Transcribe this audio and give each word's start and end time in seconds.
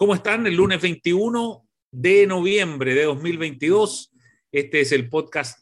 ¿Cómo 0.00 0.14
están? 0.14 0.46
El 0.46 0.54
lunes 0.54 0.80
21 0.80 1.68
de 1.90 2.26
noviembre 2.26 2.94
de 2.94 3.04
2022. 3.04 4.10
Este 4.50 4.80
es 4.80 4.92
el 4.92 5.10
podcast 5.10 5.58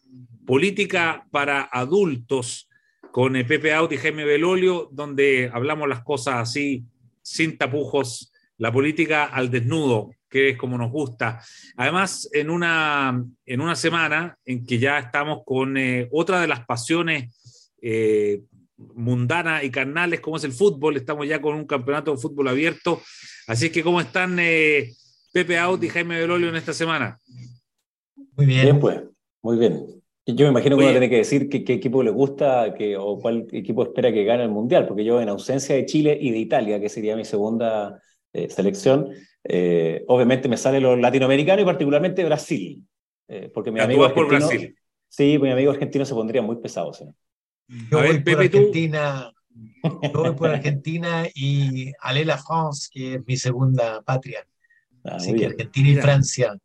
Política 0.46 1.26
para 1.32 1.62
Adultos 1.62 2.68
con 3.10 3.32
Pepe 3.32 3.74
Audi 3.74 3.96
y 3.96 3.98
Jaime 3.98 4.24
Belolio, 4.24 4.90
donde 4.92 5.50
hablamos 5.52 5.88
las 5.88 6.04
cosas 6.04 6.36
así, 6.36 6.84
sin 7.20 7.58
tapujos, 7.58 8.32
la 8.58 8.70
política 8.70 9.24
al 9.24 9.50
desnudo, 9.50 10.12
que 10.30 10.50
es 10.50 10.56
como 10.56 10.78
nos 10.78 10.92
gusta. 10.92 11.42
Además, 11.76 12.28
en 12.32 12.50
una, 12.50 13.20
en 13.44 13.60
una 13.60 13.74
semana 13.74 14.38
en 14.44 14.64
que 14.64 14.78
ya 14.78 15.00
estamos 15.00 15.40
con 15.44 15.76
eh, 15.76 16.08
otra 16.12 16.40
de 16.40 16.46
las 16.46 16.64
pasiones 16.64 17.72
eh, 17.82 18.42
mundanas 18.76 19.64
y 19.64 19.70
carnales, 19.72 20.20
como 20.20 20.36
es 20.36 20.44
el 20.44 20.52
fútbol, 20.52 20.96
estamos 20.96 21.26
ya 21.26 21.42
con 21.42 21.56
un 21.56 21.66
campeonato 21.66 22.12
de 22.12 22.18
fútbol 22.18 22.46
abierto 22.46 23.02
Así 23.48 23.70
que, 23.70 23.82
¿cómo 23.82 23.98
están 23.98 24.38
eh, 24.38 24.92
Pepe 25.32 25.58
Aut 25.58 25.82
y 25.82 25.88
Jaime 25.88 26.20
Belolio 26.20 26.50
en 26.50 26.56
esta 26.56 26.74
semana? 26.74 27.18
Muy 28.36 28.44
bien. 28.44 28.62
Bien, 28.62 28.78
pues, 28.78 29.00
muy 29.42 29.56
bien. 29.56 29.86
Yo 30.26 30.44
me 30.44 30.50
imagino 30.50 30.76
que 30.76 30.82
uno 30.82 30.92
tiene 30.92 31.08
que 31.08 31.16
decir 31.16 31.48
qué, 31.48 31.64
equipo 31.72 32.02
le 32.02 32.10
gusta 32.10 32.74
que, 32.74 32.98
o 32.98 33.18
cuál 33.18 33.46
equipo 33.50 33.82
espera 33.82 34.12
que 34.12 34.24
gane 34.24 34.42
el 34.42 34.50
Mundial, 34.50 34.86
porque 34.86 35.02
yo 35.02 35.22
en 35.22 35.30
ausencia 35.30 35.74
de 35.74 35.86
Chile 35.86 36.18
y 36.20 36.30
de 36.30 36.36
Italia, 36.36 36.78
que 36.78 36.90
sería 36.90 37.16
mi 37.16 37.24
segunda 37.24 37.98
eh, 38.34 38.50
selección, 38.50 39.08
eh, 39.44 40.04
obviamente 40.08 40.50
me 40.50 40.58
sale 40.58 40.78
lo 40.78 40.94
latinoamericano 40.94 41.62
y 41.62 41.64
particularmente 41.64 42.22
Brasil. 42.26 42.84
porque 43.54 43.72
mi 43.72 43.80
amigo 43.80 44.12
por 44.12 44.28
Brasil. 44.28 44.76
Sí, 45.08 45.38
mi 45.38 45.50
amigo 45.50 45.70
argentino 45.70 46.04
se 46.04 46.12
pondría 46.12 46.42
muy 46.42 46.56
pesado. 46.56 46.92
¿sí? 46.92 47.04
Yo 47.90 47.98
voy 47.98 48.18
por 48.18 48.40
Argentina, 48.40 49.32
yo 50.02 50.12
voy 50.12 50.34
por 50.34 50.50
Argentina 50.50 51.26
y 51.34 51.92
Alé 52.00 52.24
la 52.24 52.38
France, 52.38 52.88
que 52.92 53.14
es 53.14 53.26
mi 53.26 53.36
segunda 53.36 54.02
patria. 54.02 54.46
Ah, 55.04 55.16
Así 55.16 55.34
que 55.34 55.46
Argentina 55.46 55.88
y 55.88 55.96
Francia. 55.96 56.56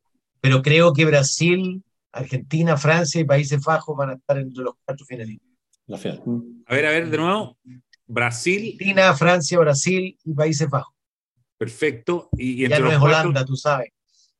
Pero 0.42 0.62
creo 0.62 0.94
que 0.94 1.06
Brasil, 1.06 1.84
Argentina, 2.12 2.78
Francia 2.78 3.22
y 3.22 3.26
Países 3.26 3.64
Bajos 3.64 3.96
van 3.96 4.12
a 4.12 4.14
estar 4.14 4.38
entre 4.38 4.64
los 4.64 4.76
cuatro 4.84 5.06
finalistas. 5.06 5.50
La 5.88 5.98
A 5.98 6.74
ver, 6.74 6.86
a 6.86 6.90
ver, 6.92 7.10
de 7.10 7.18
nuevo. 7.18 7.58
Brasil. 8.06 8.74
Argentina, 8.74 9.14
Francia, 9.14 9.60
Brasil 9.60 10.18
y 10.24 10.34
Países 10.34 10.70
Bajos. 10.70 10.94
Perfecto. 11.58 12.30
Y, 12.38 12.64
entre 12.64 12.80
ya 12.80 12.86
no 12.86 12.92
es 12.92 13.00
Holanda, 13.00 13.46
tú 13.46 13.56
sabes. 13.56 13.90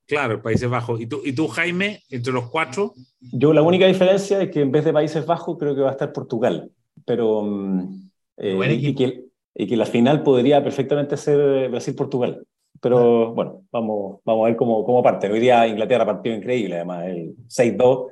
Claro, 0.06 0.42
Países 0.42 0.70
Bajos. 0.70 1.00
¿Y 1.00 1.08
tú, 1.08 1.22
¿Y 1.24 1.34
tú, 1.34 1.48
Jaime, 1.48 2.04
entre 2.10 2.34
los 2.34 2.50
cuatro? 2.50 2.94
Yo 3.20 3.54
la 3.54 3.62
única 3.62 3.88
diferencia 3.88 4.42
es 4.42 4.52
que 4.52 4.62
en 4.62 4.72
vez 4.72 4.84
de 4.86 4.94
Países 4.94 5.26
Bajos 5.26 5.58
creo 5.58 5.74
que 5.74 5.82
va 5.82 5.90
a 5.90 5.94
estar 5.94 6.12
Portugal. 6.12 6.72
Pero 7.06 7.42
mm, 7.42 8.12
eh, 8.38 8.78
y, 8.80 8.96
que, 8.96 9.26
y, 9.56 9.68
que, 9.68 9.78
la 9.78 9.86
final 9.86 10.24
podría 10.24 10.64
perfectamente 10.64 11.18
ser 11.18 11.70
Brasil-Portugal. 11.70 12.46
Pero 12.82 13.34
bueno, 13.34 13.64
vamos, 13.72 14.20
vamos 14.26 14.46
a 14.46 14.48
ver 14.50 14.58
cómo, 14.58 14.84
cómo 14.84 15.02
parte. 15.02 15.32
Hoy 15.32 15.40
día 15.40 15.68
Inglaterra 15.68 16.06
partió 16.06 16.36
increíble, 16.36 16.76
además, 16.76 17.06
el 17.08 17.36
6-2. 17.48 18.08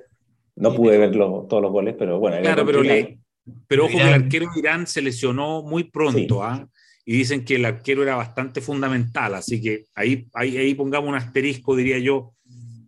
No 0.56 0.76
pude 0.76 0.98
ver 0.98 1.12
todos 1.12 1.62
los 1.62 1.72
goles, 1.72 1.96
pero 1.98 2.20
bueno. 2.20 2.38
Claro, 2.42 2.66
pero, 2.66 2.82
pero 3.68 3.86
ojo 3.86 3.98
que 3.98 4.02
el 4.02 4.14
arquero 4.14 4.48
de 4.54 4.60
Irán 4.60 4.88
se 4.88 5.02
lesionó 5.02 5.64
muy 5.64 5.86
pronto, 5.86 6.44
¿ah? 6.44 6.68
Y 7.04 7.14
dicen 7.14 7.44
que 7.44 7.56
el 7.56 7.66
arquero 7.66 8.04
era 8.04 8.16
bastante 8.16 8.62
fundamental, 8.62 9.34
así 9.34 9.60
que 9.60 9.86
ahí, 9.96 10.28
ahí, 10.34 10.58
ahí 10.58 10.76
pongamos 10.76 11.10
un 11.10 11.16
asterisco, 11.16 11.76
diría 11.76 11.98
yo, 11.98 12.34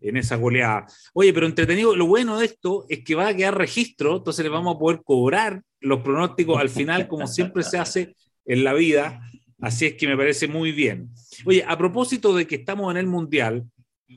en 0.04 0.18
esa 0.18 0.36
goleada. 0.36 0.86
Oye, 1.14 1.34
pero 1.34 1.48
entretenido, 1.48 1.96
lo 1.96 2.06
bueno 2.06 2.38
de 2.38 2.46
esto 2.46 2.86
es 2.90 3.04
que 3.04 3.16
va 3.16 3.30
a 3.30 3.36
quedar 3.36 3.58
registro, 3.58 4.18
entonces 4.18 4.44
le 4.44 4.50
vamos 4.50 4.76
a 4.76 4.80
poder 4.80 5.02
cobrar 5.04 5.64
los 5.84 6.02
pronósticos 6.02 6.60
al 6.60 6.70
final, 6.70 7.08
como 7.08 7.28
siempre 7.28 7.64
se 7.64 7.78
hace 7.78 8.16
en 8.46 8.64
la 8.64 8.74
vida. 8.74 9.22
Así 9.62 9.86
es 9.86 9.94
que 9.94 10.08
me 10.08 10.18
parece 10.18 10.48
muy 10.48 10.72
bien. 10.72 11.10
Oye, 11.46 11.64
a 11.68 11.78
propósito 11.78 12.36
de 12.36 12.48
que 12.48 12.56
estamos 12.56 12.92
en 12.92 12.98
el 12.98 13.08
Mundial, 13.08 13.66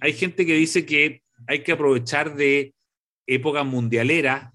hay 0.00 0.12
gente 0.12 0.46
que 0.46 0.54
dice 0.54 0.86
que 0.86 1.22
hay 1.46 1.62
que 1.62 1.72
aprovechar 1.72 2.34
de 2.34 2.74
época 3.26 3.64
mundialera 3.64 4.52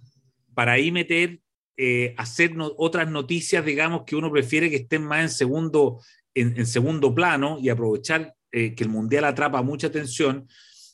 para 0.54 0.74
ahí 0.74 0.92
meter, 0.92 1.40
eh, 1.78 2.14
hacer 2.18 2.54
otras 2.78 3.10
noticias, 3.10 3.66
digamos, 3.66 4.04
que 4.06 4.16
uno 4.16 4.32
prefiere 4.32 4.70
que 4.70 4.78
estén 4.78 5.04
más 5.04 5.22
en 5.22 5.30
segundo, 5.30 6.02
en, 6.34 6.66
segundo 6.66 7.14
plano 7.14 7.58
y 7.62 7.70
aprovechar 7.70 8.34
eh, 8.52 8.74
que 8.76 8.84
el 8.84 8.90
Mundial 8.90 9.26
atrapa 9.26 9.62
mucha 9.62 9.88
atención. 9.88 10.48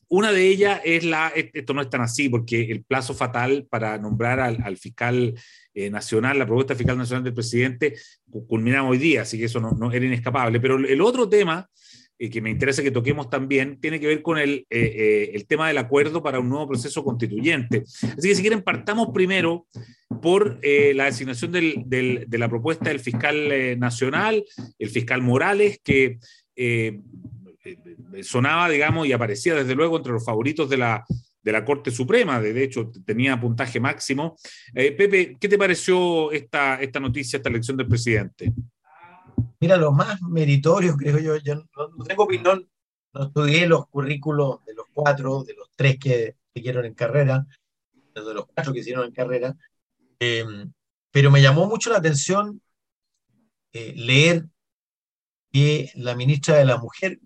Una 0.09 0.31
de 0.31 0.47
ellas 0.47 0.80
es 0.86 1.03
la, 1.03 1.28
esto 1.36 1.74
no 1.74 1.81
es 1.81 1.90
tan 1.90 2.02
así, 2.02 2.30
porque 2.30 2.62
el 2.72 2.84
plazo 2.86 3.13
fatal 3.13 3.68
para 3.69 3.97
nombrar 3.97 4.40
al, 4.40 4.78
fiscal 4.78 5.34
eh, 5.80 5.92
nacional, 5.92 6.40
la 6.40 6.48
propuesta 6.48 6.74
fiscal 6.74 6.98
nacional 6.98 7.24
del 7.24 7.36
presidente, 7.36 7.94
culminamos 8.48 8.90
hoy 8.90 8.98
día, 8.98 9.22
así 9.22 9.38
que 9.38 9.46
eso 9.46 9.60
no, 9.60 9.92
era 9.92 10.04
inescapable. 10.04 10.60
Pero 10.60 10.80
el 10.80 11.00
otro 11.02 11.30
tema 11.30 11.70
eh, 12.18 12.32
que 12.32 12.42
me 12.42 12.50
interesa 12.50 12.82
que 12.82 12.90
toquemos 12.90 13.30
también 13.30 13.80
tiene 13.80 14.00
que 14.00 14.08
ver 14.08 14.24
con 14.24 14.40
el, 14.40 14.66
eh, 14.72 15.30
el 15.36 15.46
tema 15.46 15.68
del 15.68 15.78
acuerdo 15.78 16.24
para 16.24 16.40
un 16.40 16.50
nuevo 16.50 16.70
proceso 16.70 17.04
constituyente. 17.04 17.84
Así 17.86 18.28
que 18.28 18.34
si 18.34 18.42
quieren, 18.42 18.64
partamos 18.64 19.10
primero 19.14 19.68
por 20.20 20.60
la 20.64 21.06
designación 21.06 21.52
de 21.52 22.26
la 22.40 22.50
propuesta 22.50 22.90
del 22.90 23.00
fiscal 23.00 23.78
nacional, 23.78 24.44
el 24.80 24.90
fiscal 24.90 25.22
Morales, 25.22 25.80
que 25.84 26.18
sonaba, 28.24 28.68
digamos, 28.68 29.06
y 29.06 29.12
aparecía 29.12 29.54
desde 29.54 29.76
luego 29.76 29.98
entre 29.98 30.14
los 30.14 30.26
favoritos 30.26 30.72
de 30.72 30.78
la, 30.78 31.06
de 31.47 31.53
la 31.53 31.63
Corte 31.63 31.91
Suprema, 31.91 32.41
de 32.41 32.62
hecho 32.62 32.91
tenía 33.06 33.40
puntaje 33.40 33.80
máximo. 33.80 34.35
Eh, 34.75 34.91
Pepe, 34.91 35.38
¿qué 35.40 35.47
te 35.47 35.58
pareció 35.58 36.30
esta, 36.30 36.81
esta 36.81 37.00
noticia, 37.00 37.38
esta 37.38 37.47
elección 37.47 37.78
del 37.78 37.88
presidente? 37.88 38.52
Mira, 39.62 39.78
lo 39.78 39.94
más 39.94 40.22
meritorio, 40.24 40.97
creo 40.97 41.19
yo, 41.19 41.38
yo 41.38 41.56
no, 41.56 42.03
tengo 42.06 42.24
opinión, 42.25 42.69
no 43.13 43.24
estudié 43.24 43.66
los 43.66 43.88
currículos 43.88 44.66
de 44.66 44.74
los 44.74 44.88
cuatro, 44.94 45.46
de 45.46 45.53
los 45.53 45.69
tres 45.74 45.97
que 45.97 46.36
siguieron 46.53 46.84
en 46.84 46.94
carrera, 46.94 47.47
de 48.13 48.34
los 48.34 48.46
cuatro 48.47 48.74
que 48.74 48.80
hicieron 48.80 49.06
en 49.06 49.13
carrera, 49.13 49.56
em, 50.19 50.74
pero 51.12 51.31
me 51.31 51.41
llamó 51.41 51.66
mucho 51.66 51.90
la 51.90 52.00
atención 52.00 52.62
eh, 53.72 53.94
leer 53.96 54.47
que 55.53 55.91
la 55.96 56.13
ministra 56.13 56.57
de 56.57 56.66
la 56.66 56.78
Mujer 56.78 57.22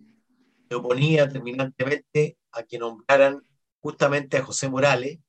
se 0.70 0.76
oponía 0.76 1.28
terminantemente 1.28 2.38
a 2.52 2.62
que 2.62 2.78
nombraran 2.78 3.42
justamente 3.82 4.38
a 4.38 4.44
José 4.44 4.70
Morales, 4.70 5.20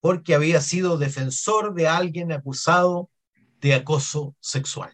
porque 0.00 0.34
había 0.34 0.60
sido 0.60 0.98
defensor 0.98 1.74
de 1.74 1.88
alguien 1.88 2.32
acusado 2.32 3.10
de 3.60 3.74
acoso 3.74 4.36
sexual. 4.40 4.92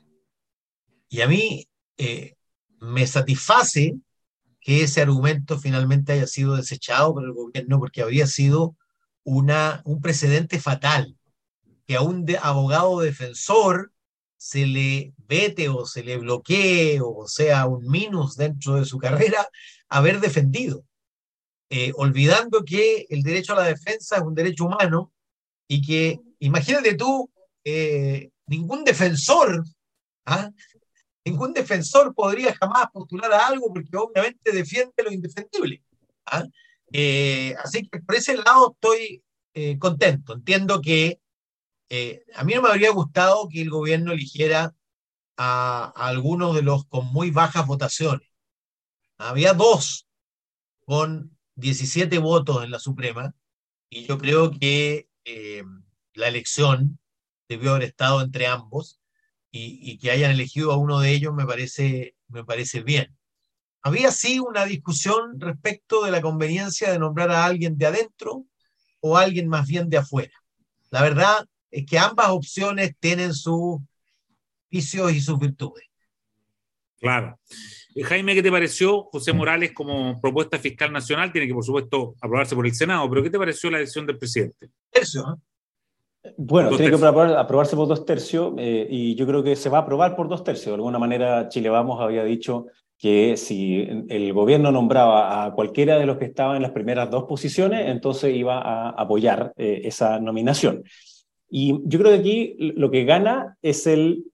Y 1.09 1.21
a 1.21 1.29
mí 1.29 1.69
eh, 1.99 2.37
me 2.81 3.07
satisface 3.07 3.97
que 4.61 4.83
ese 4.83 5.03
argumento 5.03 5.59
finalmente 5.59 6.13
haya 6.13 6.27
sido 6.27 6.57
desechado 6.57 7.13
por 7.15 7.25
el 7.25 7.33
gobierno, 7.33 7.79
porque 7.79 8.03
habría 8.03 8.27
sido 8.27 8.77
una, 9.25 9.83
un 9.85 10.01
precedente 10.01 10.61
fatal, 10.61 11.17
que 11.87 11.97
a 11.97 12.03
un 12.03 12.25
abogado 12.41 13.01
defensor 13.01 13.93
se 14.37 14.67
le 14.67 15.15
vete 15.19 15.69
o 15.69 15.87
se 15.87 16.03
le 16.03 16.17
bloquee 16.17 17.01
o 17.01 17.29
sea 17.29 17.67
un 17.67 17.87
minus 17.87 18.37
dentro 18.37 18.75
de 18.75 18.85
su 18.85 18.99
carrera 18.99 19.49
haber 19.89 20.21
defendido, 20.21 20.85
eh, 21.75 21.91
olvidando 21.97 22.63
que 22.65 23.07
el 23.09 23.23
derecho 23.23 23.55
a 23.55 23.63
la 23.63 23.67
defensa 23.67 24.17
es 24.17 24.23
un 24.23 24.35
derecho 24.35 24.67
humano 24.67 25.11
y 25.67 25.81
que, 25.81 26.21
imagínate 26.41 26.95
tú, 26.95 27.31
eh, 27.65 28.29
ningún 28.47 28.85
defensor, 28.85 29.65
¿ah? 30.27 30.51
ningún 31.25 31.55
defensor 31.55 32.15
podría 32.15 32.55
jamás 32.55 32.89
postular 32.93 33.33
a 33.33 33.47
algo 33.47 33.73
porque 33.73 33.97
obviamente 33.97 34.53
defiende 34.53 35.03
lo 35.03 35.11
indefendible. 35.11 35.83
¿ah? 36.27 36.45
Eh, 36.93 37.55
así 37.65 37.89
que 37.89 38.01
por 38.01 38.17
ese 38.17 38.37
lado 38.37 38.75
estoy 38.75 39.23
contento. 39.79 40.35
Entiendo 40.35 40.81
que 40.81 41.21
eh, 41.95 42.25
a 42.35 42.43
mí 42.45 42.55
no 42.55 42.63
me 42.63 42.71
habría 42.71 42.91
gustado 42.91 43.49
que 43.51 43.61
el 43.61 43.69
gobierno 43.69 44.13
eligiera 44.13 44.75
a, 45.37 45.93
algunos 45.95 46.55
de 46.55 46.63
los 46.63 46.87
con 46.87 47.13
muy 47.13 47.31
bajas 47.31 47.67
votaciones. 47.67 48.27
Había 49.19 49.53
dos 49.53 50.07
con 50.87 51.37
17 51.57 52.19
votos 52.19 52.65
en 52.65 52.71
la 52.71 52.79
Suprema 52.79 53.35
y 53.91 54.07
yo 54.07 54.19
creo 54.19 54.51
que 54.51 55.09
eh, 55.25 55.65
la 56.15 56.29
elección 56.29 56.99
debió 57.49 57.73
haber 57.73 57.85
estado 57.85 58.23
entre 58.23 58.47
ambos 58.47 59.01
y, 59.51 59.99
que 59.99 60.11
hayan 60.11 60.31
elegido 60.31 60.73
a 60.73 60.79
uno 60.79 61.01
de 61.01 61.13
ellos 61.13 61.35
me 61.35 61.45
parece, 61.45 62.17
me 62.29 62.45
parece 62.45 62.83
bien. 62.83 63.15
Había 63.83 64.11
sí 64.11 64.39
una 64.39 64.65
discusión 64.65 65.39
respecto 65.39 66.05
de 66.05 66.11
la 66.11 66.23
conveniencia 66.23 66.91
de 66.91 66.99
nombrar 66.99 67.31
a 67.31 67.45
alguien 67.45 67.77
de 67.77 67.87
adentro 67.87 68.47
o 69.01 69.19
alguien 69.19 69.49
más 69.49 69.67
bien 69.67 69.91
de 69.91 69.99
afuera. 69.99 70.33
La 70.91 71.03
verdad, 71.03 71.47
es 71.71 71.85
que 71.87 71.99
ambas 71.99 72.29
opciones 72.29 72.95
tienen 73.01 73.35
sus 73.35 73.81
vicios 74.71 75.13
y 75.13 75.21
sus 75.21 75.39
virtudes. 75.39 75.92
Claro. 77.03 77.37
Eh, 77.97 78.05
Jaime, 78.05 78.33
¿qué 78.35 78.43
te 78.45 78.51
pareció 78.51 79.03
José 79.11 79.33
Morales 79.33 79.73
como 79.73 80.21
propuesta 80.21 80.57
fiscal 80.57 80.93
nacional? 80.93 81.33
Tiene 81.33 81.49
que, 81.49 81.55
por 81.55 81.65
supuesto, 81.65 82.15
aprobarse 82.21 82.55
por 82.55 82.65
el 82.65 82.75
Senado, 82.75 83.11
pero 83.11 83.25
¿qué 83.25 83.31
te 83.31 83.39
pareció 83.39 83.71
la 83.71 83.79
elección 83.79 84.07
del 84.07 84.19
presidente? 84.19 84.71
Tercio. 84.89 85.23
¿eh? 86.25 86.33
Bueno, 86.37 86.71
tiene 86.77 86.97
que 86.97 87.05
aprobarse 87.05 87.75
por 87.75 87.89
dos 87.89 88.05
tercios 88.07 88.55
eh, 88.57 88.87
y 88.89 89.17
yo 89.17 89.27
creo 89.27 89.43
que 89.43 89.57
se 89.57 89.69
va 89.69 89.79
a 89.79 89.81
aprobar 89.81 90.15
por 90.15 90.29
dos 90.29 90.45
tercios. 90.45 90.67
De 90.67 90.75
alguna 90.75 91.01
manera, 91.01 91.49
Chile 91.49 91.69
Vamos 91.69 92.01
había 92.01 92.23
dicho 92.23 92.67
que 92.97 93.37
si 93.37 93.85
el 94.09 94.33
gobierno 94.33 94.71
nombraba 94.71 95.45
a 95.45 95.53
cualquiera 95.53 95.99
de 95.99 96.07
los 96.07 96.19
que 96.19 96.27
estaban 96.27 96.55
en 96.55 96.63
las 96.63 96.71
primeras 96.71 97.11
dos 97.11 97.25
posiciones, 97.25 97.89
entonces 97.89 98.33
iba 98.37 98.61
a 98.61 98.91
apoyar 98.91 99.53
eh, 99.57 99.81
esa 99.83 100.21
nominación. 100.21 100.85
Y 101.51 101.81
yo 101.85 101.99
creo 101.99 102.13
que 102.13 102.21
aquí 102.21 102.57
lo 102.77 102.93
que 102.93 103.05
gana 103.05 103.59
es 103.61 103.89
el 103.89 104.27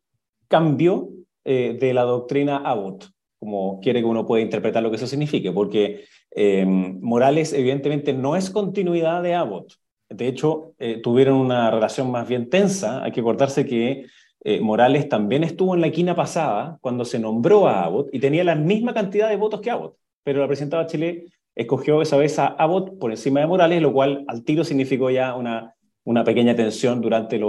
cambio 0.48 1.08
eh, 1.48 1.76
de 1.80 1.94
la 1.94 2.02
doctrina 2.02 2.58
Abbott, 2.58 3.06
como 3.38 3.80
quiere 3.80 4.00
que 4.00 4.06
uno 4.06 4.26
pueda 4.26 4.42
interpretar 4.42 4.82
lo 4.82 4.90
que 4.90 4.96
eso 4.96 5.06
signifique, 5.06 5.50
porque 5.52 6.04
eh, 6.30 6.64
Morales 6.66 7.52
evidentemente 7.52 8.12
no 8.12 8.36
es 8.36 8.50
continuidad 8.50 9.22
de 9.22 9.34
Abbott. 9.34 9.72
De 10.10 10.26
hecho, 10.26 10.74
tuvieron 11.02 11.36
una 11.36 11.70
relación 11.70 12.10
más 12.10 12.26
bien 12.26 12.48
tensa. 12.48 13.04
Hay 13.04 13.12
que 13.12 13.20
acordarse 13.20 13.66
que 13.66 14.06
eh, 14.44 14.60
Morales 14.60 15.08
también 15.08 15.42
estuvo 15.42 15.74
en 15.74 15.80
la 15.80 15.90
quina 15.90 16.14
pasada 16.14 16.78
cuando 16.80 17.04
se 17.04 17.18
nombró 17.18 17.66
a 17.66 17.84
Abbott 17.84 18.08
y 18.12 18.20
tenía 18.20 18.44
la 18.44 18.54
misma 18.54 18.94
cantidad 18.94 19.28
de 19.28 19.36
votos 19.36 19.60
que 19.60 19.70
Abbott, 19.70 19.96
pero 20.22 20.40
la 20.40 20.46
presidenta 20.46 20.86
Chile 20.86 21.26
escogió 21.54 22.00
esa 22.00 22.16
vez 22.16 22.38
a 22.38 22.46
Abbott 22.46 22.98
por 22.98 23.10
encima 23.10 23.40
de 23.40 23.46
Morales, 23.46 23.82
lo 23.82 23.92
cual 23.92 24.24
al 24.28 24.44
tiro 24.44 24.62
significó 24.62 25.10
ya 25.10 25.34
una, 25.34 25.74
una 26.04 26.22
pequeña 26.22 26.54
tensión 26.54 27.00
durante 27.00 27.40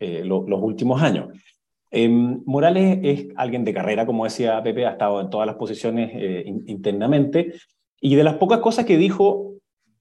eh, 0.00 0.22
los 0.24 0.60
últimos 0.60 1.00
años. 1.00 1.28
Em, 1.96 2.42
Morales 2.44 2.98
es 3.04 3.26
alguien 3.36 3.64
de 3.64 3.72
carrera, 3.72 4.04
como 4.04 4.24
decía 4.24 4.60
Pepe, 4.64 4.84
ha 4.84 4.90
estado 4.90 5.20
en 5.20 5.30
todas 5.30 5.46
las 5.46 5.54
posiciones 5.54 6.10
eh, 6.12 6.44
internamente, 6.66 7.54
y 8.00 8.16
de 8.16 8.24
las 8.24 8.34
pocas 8.34 8.58
cosas 8.58 8.84
que 8.84 8.96
dijo 8.96 9.52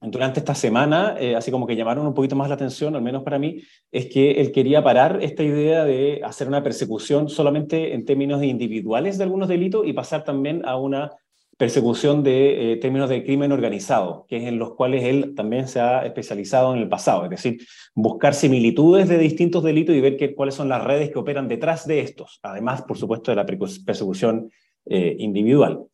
durante 0.01 0.39
esta 0.39 0.55
semana, 0.55 1.15
eh, 1.19 1.35
así 1.35 1.51
como 1.51 1.67
que 1.67 1.75
llamaron 1.75 2.07
un 2.07 2.15
poquito 2.15 2.35
más 2.35 2.49
la 2.49 2.55
atención, 2.55 2.95
al 2.95 3.03
menos 3.03 3.21
para 3.21 3.37
mí, 3.37 3.61
es 3.91 4.07
que 4.07 4.31
él 4.41 4.51
quería 4.51 4.83
parar 4.83 5.19
esta 5.21 5.43
idea 5.43 5.85
de 5.85 6.21
hacer 6.23 6.47
una 6.47 6.63
persecución 6.63 7.29
solamente 7.29 7.93
en 7.93 8.05
términos 8.05 8.43
individuales 8.43 9.19
de 9.19 9.25
algunos 9.25 9.47
delitos 9.47 9.85
y 9.85 9.93
pasar 9.93 10.23
también 10.23 10.63
a 10.65 10.77
una 10.77 11.11
persecución 11.57 12.23
de 12.23 12.73
eh, 12.73 12.75
términos 12.77 13.09
de 13.09 13.23
crimen 13.23 13.51
organizado, 13.51 14.25
que 14.27 14.37
es 14.37 14.43
en 14.43 14.59
los 14.59 14.73
cuales 14.73 15.03
él 15.03 15.33
también 15.35 15.67
se 15.67 15.79
ha 15.79 16.05
especializado 16.05 16.73
en 16.73 16.81
el 16.81 16.89
pasado, 16.89 17.23
es 17.25 17.29
decir, 17.29 17.59
buscar 17.93 18.33
similitudes 18.33 19.07
de 19.07 19.17
distintos 19.17 19.63
delitos 19.63 19.95
y 19.95 20.01
ver 20.01 20.17
qué, 20.17 20.33
cuáles 20.33 20.55
son 20.55 20.69
las 20.69 20.83
redes 20.83 21.11
que 21.11 21.19
operan 21.19 21.47
detrás 21.47 21.85
de 21.85 21.99
estos, 21.99 22.39
además, 22.43 22.81
por 22.81 22.97
supuesto, 22.97 23.31
de 23.31 23.35
la 23.35 23.45
persecución 23.45 24.49
eh, 24.85 25.15
individual. 25.19 25.85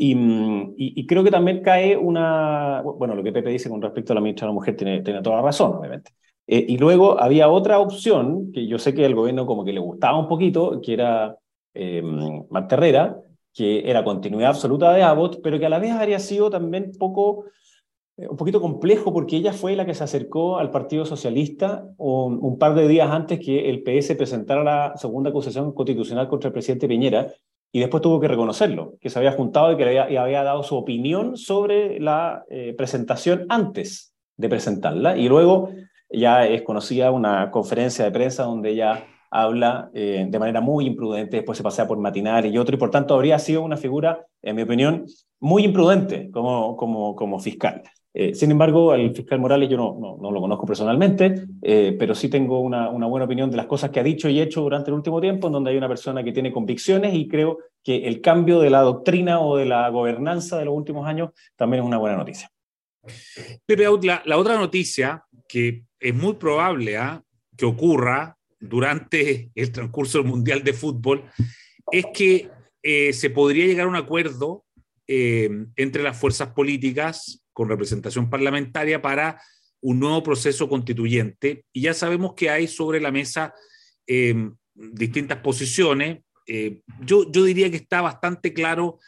Y, 0.00 1.06
creo 1.06 1.24
que 1.24 1.30
también 1.30 1.60
cae 1.60 1.96
una, 1.96 2.82
bueno, 2.82 3.16
lo 3.16 3.22
que 3.24 3.32
Pepe 3.32 3.50
dice 3.50 3.68
con 3.68 3.82
respecto 3.82 4.12
a 4.12 4.14
la 4.14 4.20
ministra 4.20 4.46
de 4.46 4.50
la 4.50 4.54
Mujer 4.54 4.76
tiene, 4.76 5.02
tiene 5.02 5.20
toda 5.22 5.36
la 5.36 5.42
razón, 5.42 5.74
obviamente. 5.74 6.12
Eh, 6.46 6.64
y 6.68 6.78
luego 6.78 7.20
había 7.20 7.48
otra 7.48 7.80
opción 7.80 8.52
que 8.52 8.66
yo 8.66 8.78
sé 8.78 8.94
que 8.94 9.04
al 9.04 9.16
gobierno 9.16 9.44
como 9.44 9.64
que 9.64 9.72
le 9.72 9.80
gustaba 9.80 10.18
un 10.18 10.28
poquito, 10.28 10.80
que 10.80 10.94
era 10.94 11.36
eh, 11.74 12.02
Marta 12.48 12.76
Herrera, 12.76 13.20
que 13.58 13.90
era 13.90 14.04
continuidad 14.04 14.50
absoluta 14.50 14.92
de 14.92 15.02
Abbott, 15.02 15.40
pero 15.42 15.58
que 15.58 15.66
a 15.66 15.68
la 15.68 15.80
vez 15.80 15.90
habría 15.90 16.20
sido 16.20 16.48
también 16.48 16.92
poco, 16.96 17.46
eh, 18.16 18.28
un 18.28 18.36
poquito 18.36 18.60
complejo 18.60 19.12
porque 19.12 19.34
ella 19.34 19.52
fue 19.52 19.74
la 19.74 19.84
que 19.84 19.94
se 19.94 20.04
acercó 20.04 20.58
al 20.58 20.70
Partido 20.70 21.04
Socialista 21.04 21.84
un, 21.96 22.38
un 22.40 22.56
par 22.56 22.76
de 22.76 22.86
días 22.86 23.10
antes 23.10 23.40
que 23.40 23.68
el 23.68 23.82
PS 23.82 24.14
presentara 24.14 24.62
la 24.62 24.96
segunda 24.96 25.30
acusación 25.30 25.72
constitucional 25.72 26.28
contra 26.28 26.48
el 26.48 26.52
presidente 26.52 26.86
Piñera 26.86 27.34
y 27.72 27.80
después 27.80 28.00
tuvo 28.00 28.20
que 28.20 28.28
reconocerlo, 28.28 28.94
que 29.00 29.10
se 29.10 29.18
había 29.18 29.32
juntado 29.32 29.72
y 29.72 29.76
que 29.76 29.98
había, 29.98 30.22
había 30.22 30.44
dado 30.44 30.62
su 30.62 30.76
opinión 30.76 31.36
sobre 31.36 31.98
la 31.98 32.44
eh, 32.50 32.74
presentación 32.78 33.44
antes 33.48 34.14
de 34.36 34.48
presentarla. 34.48 35.16
Y 35.16 35.28
luego 35.28 35.70
ya 36.08 36.46
es 36.46 36.62
conocida 36.62 37.10
una 37.10 37.50
conferencia 37.50 38.04
de 38.04 38.12
prensa 38.12 38.44
donde 38.44 38.70
ella 38.70 39.04
habla 39.30 39.90
eh, 39.94 40.26
de 40.28 40.38
manera 40.38 40.60
muy 40.60 40.86
imprudente, 40.86 41.38
después 41.38 41.56
se 41.56 41.64
pasea 41.64 41.86
por 41.86 41.98
Matinar 41.98 42.46
y 42.46 42.56
otro, 42.58 42.74
y 42.74 42.78
por 42.78 42.90
tanto 42.90 43.14
habría 43.14 43.38
sido 43.38 43.62
una 43.62 43.76
figura, 43.76 44.26
en 44.42 44.56
mi 44.56 44.62
opinión, 44.62 45.06
muy 45.40 45.64
imprudente 45.64 46.30
como, 46.30 46.76
como, 46.76 47.14
como 47.14 47.38
fiscal. 47.38 47.82
Eh, 48.14 48.34
sin 48.34 48.50
embargo, 48.50 48.92
al 48.92 49.14
fiscal 49.14 49.38
Morales 49.38 49.68
yo 49.68 49.76
no, 49.76 50.18
no, 50.20 50.30
lo 50.30 50.40
conozco 50.40 50.66
personalmente, 50.66 51.46
eh, 51.62 51.94
pero 51.98 52.14
sí 52.14 52.28
tengo 52.28 52.60
una, 52.60 52.88
una, 52.88 53.06
buena 53.06 53.26
opinión 53.26 53.50
de 53.50 53.56
las 53.56 53.66
cosas 53.66 53.90
que 53.90 54.00
ha 54.00 54.02
dicho 54.02 54.28
y 54.28 54.40
hecho 54.40 54.62
durante 54.62 54.90
el 54.90 54.94
último 54.94 55.20
tiempo, 55.20 55.46
en 55.46 55.52
donde 55.52 55.70
hay 55.70 55.76
una 55.76 55.88
persona 55.88 56.24
que 56.24 56.32
tiene 56.32 56.50
convicciones 56.50 57.14
y 57.14 57.28
creo 57.28 57.58
que 57.84 58.08
el 58.08 58.20
cambio 58.20 58.60
de 58.60 58.70
la 58.70 58.80
doctrina 58.80 59.40
o 59.40 59.56
de 59.56 59.66
la 59.66 59.88
gobernanza 59.90 60.58
de 60.58 60.64
los 60.64 60.74
últimos 60.74 61.06
años 61.06 61.30
también 61.54 61.82
es 61.82 61.86
una 61.86 61.98
buena 61.98 62.16
noticia. 62.16 62.50
Pepe, 63.66 63.84
la 64.24 64.36
otra 64.36 64.56
noticia 64.56 65.22
que 65.48 65.84
es 66.00 66.14
muy 66.14 66.34
probable 66.34 66.96
¿ah? 66.96 67.22
que 67.56 67.66
ocurra 67.66 68.37
durante 68.60 69.50
el 69.54 69.72
transcurso 69.72 70.18
del 70.18 70.28
Mundial 70.28 70.64
de 70.64 70.72
Fútbol 70.72 71.24
es 71.90 72.06
que 72.12 72.50
eh, 72.82 73.12
se 73.12 73.30
podría 73.30 73.66
llegar 73.66 73.86
a 73.86 73.90
un 73.90 73.96
acuerdo 73.96 74.64
entre 75.10 76.02
las 76.02 76.18
fuerzas 76.18 76.48
políticas 76.48 77.42
con 77.54 77.70
representación 77.70 78.28
parlamentaria 78.28 79.00
para 79.00 79.40
un 79.80 79.98
nuevo 79.98 80.22
proceso 80.22 80.68
constituyente. 80.68 81.64
Y 81.72 81.82
ya 81.82 81.94
sabemos 81.94 82.34
que 82.34 82.50
hay 82.50 82.66
sobre 82.66 83.00
la 83.00 83.10
mesa 83.10 83.54
eh, 84.06 84.50
distintas 84.74 85.38
posiciones. 85.38 86.20
Eh, 86.46 86.80
yo, 87.00 87.30
yo 87.30 87.44
diría 87.44 87.70
que 87.70 87.76
está 87.76 88.00
bastante 88.00 88.52
claro 88.54 88.98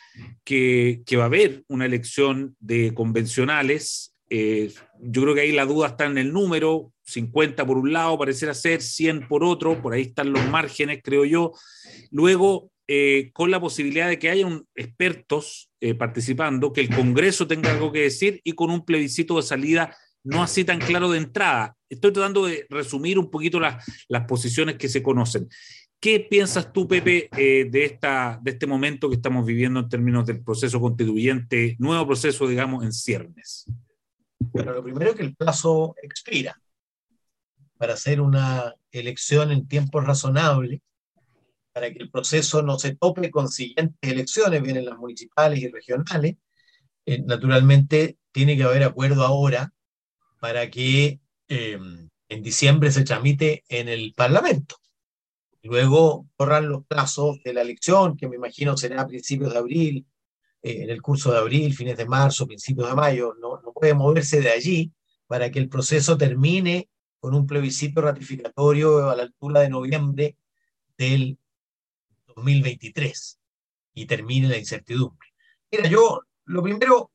que, 0.44 1.02
que 1.06 1.16
va 1.16 1.24
a 1.24 1.26
haber 1.26 1.64
una 1.68 1.86
elección 1.86 2.56
de 2.60 2.92
convencionales. 2.94 4.14
Eh, 4.28 4.72
yo 5.00 5.22
creo 5.22 5.34
que 5.34 5.40
ahí 5.40 5.52
la 5.52 5.64
duda 5.64 5.88
está 5.88 6.06
en 6.06 6.18
el 6.18 6.32
número, 6.32 6.92
50 7.12 7.66
por 7.66 7.78
un 7.78 7.92
lado, 7.92 8.18
parecerá 8.18 8.54
ser 8.54 8.82
100 8.82 9.28
por 9.28 9.44
otro, 9.44 9.80
por 9.80 9.92
ahí 9.92 10.02
están 10.02 10.32
los 10.32 10.44
márgenes, 10.48 11.00
creo 11.02 11.24
yo. 11.24 11.52
Luego, 12.10 12.70
eh, 12.88 13.30
con 13.32 13.50
la 13.50 13.60
posibilidad 13.60 14.08
de 14.08 14.18
que 14.18 14.30
haya 14.30 14.46
un, 14.46 14.66
expertos 14.74 15.70
eh, 15.80 15.94
participando, 15.94 16.72
que 16.72 16.80
el 16.80 16.94
Congreso 16.94 17.46
tenga 17.46 17.70
algo 17.70 17.92
que 17.92 18.00
decir 18.00 18.40
y 18.42 18.52
con 18.52 18.70
un 18.70 18.84
plebiscito 18.84 19.36
de 19.36 19.42
salida 19.42 19.96
no 20.24 20.42
así 20.42 20.64
tan 20.64 20.80
claro 20.80 21.10
de 21.10 21.18
entrada. 21.18 21.76
Estoy 21.88 22.12
tratando 22.12 22.46
de 22.46 22.66
resumir 22.68 23.18
un 23.18 23.30
poquito 23.30 23.60
las, 23.60 23.84
las 24.08 24.26
posiciones 24.26 24.76
que 24.76 24.88
se 24.88 25.02
conocen. 25.02 25.48
¿Qué 26.00 26.20
piensas 26.20 26.72
tú, 26.72 26.88
Pepe, 26.88 27.28
eh, 27.36 27.66
de, 27.70 27.84
esta, 27.84 28.40
de 28.42 28.52
este 28.52 28.66
momento 28.66 29.08
que 29.08 29.16
estamos 29.16 29.44
viviendo 29.44 29.80
en 29.80 29.88
términos 29.88 30.26
del 30.26 30.42
proceso 30.42 30.80
constituyente, 30.80 31.76
nuevo 31.78 32.06
proceso, 32.06 32.48
digamos, 32.48 32.84
en 32.84 32.92
ciernes? 32.92 33.66
Bueno, 34.38 34.72
lo 34.72 34.82
primero 34.82 35.10
es 35.10 35.16
que 35.16 35.22
el 35.22 35.36
plazo 35.36 35.94
expira 36.02 36.60
para 37.80 37.94
hacer 37.94 38.20
una 38.20 38.74
elección 38.92 39.50
en 39.50 39.66
tiempo 39.66 40.02
razonable 40.02 40.82
para 41.72 41.90
que 41.90 41.98
el 41.98 42.10
proceso 42.10 42.60
no 42.60 42.78
se 42.78 42.94
tope 42.94 43.30
con 43.30 43.48
siguientes 43.48 43.96
elecciones, 44.02 44.60
vienen 44.60 44.84
las 44.84 44.98
municipales 44.98 45.60
y 45.60 45.68
regionales, 45.68 46.36
eh, 47.06 47.22
naturalmente 47.22 48.18
tiene 48.32 48.54
que 48.54 48.64
haber 48.64 48.82
acuerdo 48.82 49.24
ahora 49.24 49.72
para 50.40 50.68
que 50.68 51.20
em, 51.48 52.10
en 52.28 52.42
diciembre 52.42 52.92
se 52.92 53.02
tramite 53.02 53.64
en 53.66 53.88
el 53.88 54.12
Parlamento. 54.14 54.76
Luego 55.62 56.26
corran 56.36 56.68
los 56.68 56.84
plazos 56.84 57.42
de 57.42 57.54
la 57.54 57.62
elección, 57.62 58.14
que 58.18 58.28
me 58.28 58.36
imagino 58.36 58.76
será 58.76 59.00
a 59.00 59.06
principios 59.06 59.54
de 59.54 59.58
abril, 59.58 60.06
eh, 60.62 60.82
en 60.82 60.90
el 60.90 61.00
curso 61.00 61.32
de 61.32 61.38
abril, 61.38 61.74
fines 61.74 61.96
de 61.96 62.04
marzo, 62.04 62.46
principios 62.46 62.90
de 62.90 62.94
mayo, 62.94 63.34
no, 63.40 63.58
no 63.62 63.72
puede 63.72 63.94
moverse 63.94 64.42
de 64.42 64.50
allí 64.50 64.92
para 65.26 65.50
que 65.50 65.60
el 65.60 65.70
proceso 65.70 66.18
termine 66.18 66.90
con 67.20 67.34
un 67.34 67.46
plebiscito 67.46 68.00
ratificatorio 68.00 69.10
a 69.10 69.16
la 69.16 69.24
altura 69.24 69.60
de 69.60 69.68
noviembre 69.68 70.36
del 70.96 71.38
2023 72.34 73.38
y 73.94 74.06
termine 74.06 74.48
la 74.48 74.56
incertidumbre. 74.56 75.28
Mira, 75.70 75.88
yo 75.88 76.22
lo 76.44 76.62
primero 76.62 77.10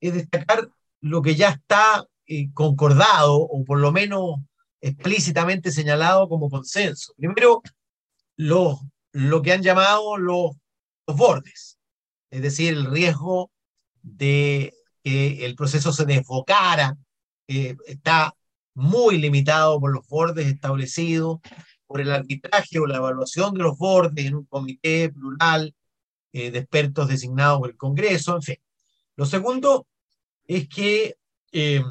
es 0.00 0.14
destacar 0.14 0.70
lo 1.00 1.22
que 1.22 1.34
ya 1.34 1.50
está 1.50 2.06
eh, 2.26 2.50
concordado 2.54 3.36
o 3.36 3.64
por 3.64 3.80
lo 3.80 3.92
menos 3.92 4.36
explícitamente 4.80 5.72
señalado 5.72 6.28
como 6.28 6.48
consenso. 6.48 7.12
Primero, 7.16 7.62
lo, 8.36 8.80
lo 9.12 9.42
que 9.42 9.52
han 9.52 9.62
llamado 9.62 10.16
los, 10.16 10.52
los 11.06 11.16
bordes, 11.16 11.78
es 12.30 12.42
decir, 12.42 12.74
el 12.74 12.86
riesgo 12.86 13.50
de 14.02 14.72
que 15.02 15.44
el 15.44 15.56
proceso 15.56 15.92
se 15.92 16.04
desbocara, 16.04 16.96
eh, 17.48 17.76
está 17.86 18.34
muy 18.78 19.18
limitado 19.18 19.80
por 19.80 19.92
los 19.92 20.06
bordes 20.06 20.46
establecidos, 20.46 21.40
por 21.86 22.00
el 22.00 22.12
arbitraje 22.12 22.78
o 22.78 22.86
la 22.86 22.98
evaluación 22.98 23.54
de 23.54 23.64
los 23.64 23.76
bordes 23.76 24.26
en 24.26 24.36
un 24.36 24.44
comité 24.44 25.10
plural 25.10 25.74
eh, 26.32 26.50
de 26.50 26.60
expertos 26.60 27.08
designados 27.08 27.58
por 27.58 27.70
el 27.70 27.76
Congreso, 27.76 28.36
en 28.36 28.42
fin. 28.42 28.56
Lo 29.16 29.26
segundo 29.26 29.86
es 30.46 30.68
que 30.68 31.16
eh, 31.50 31.82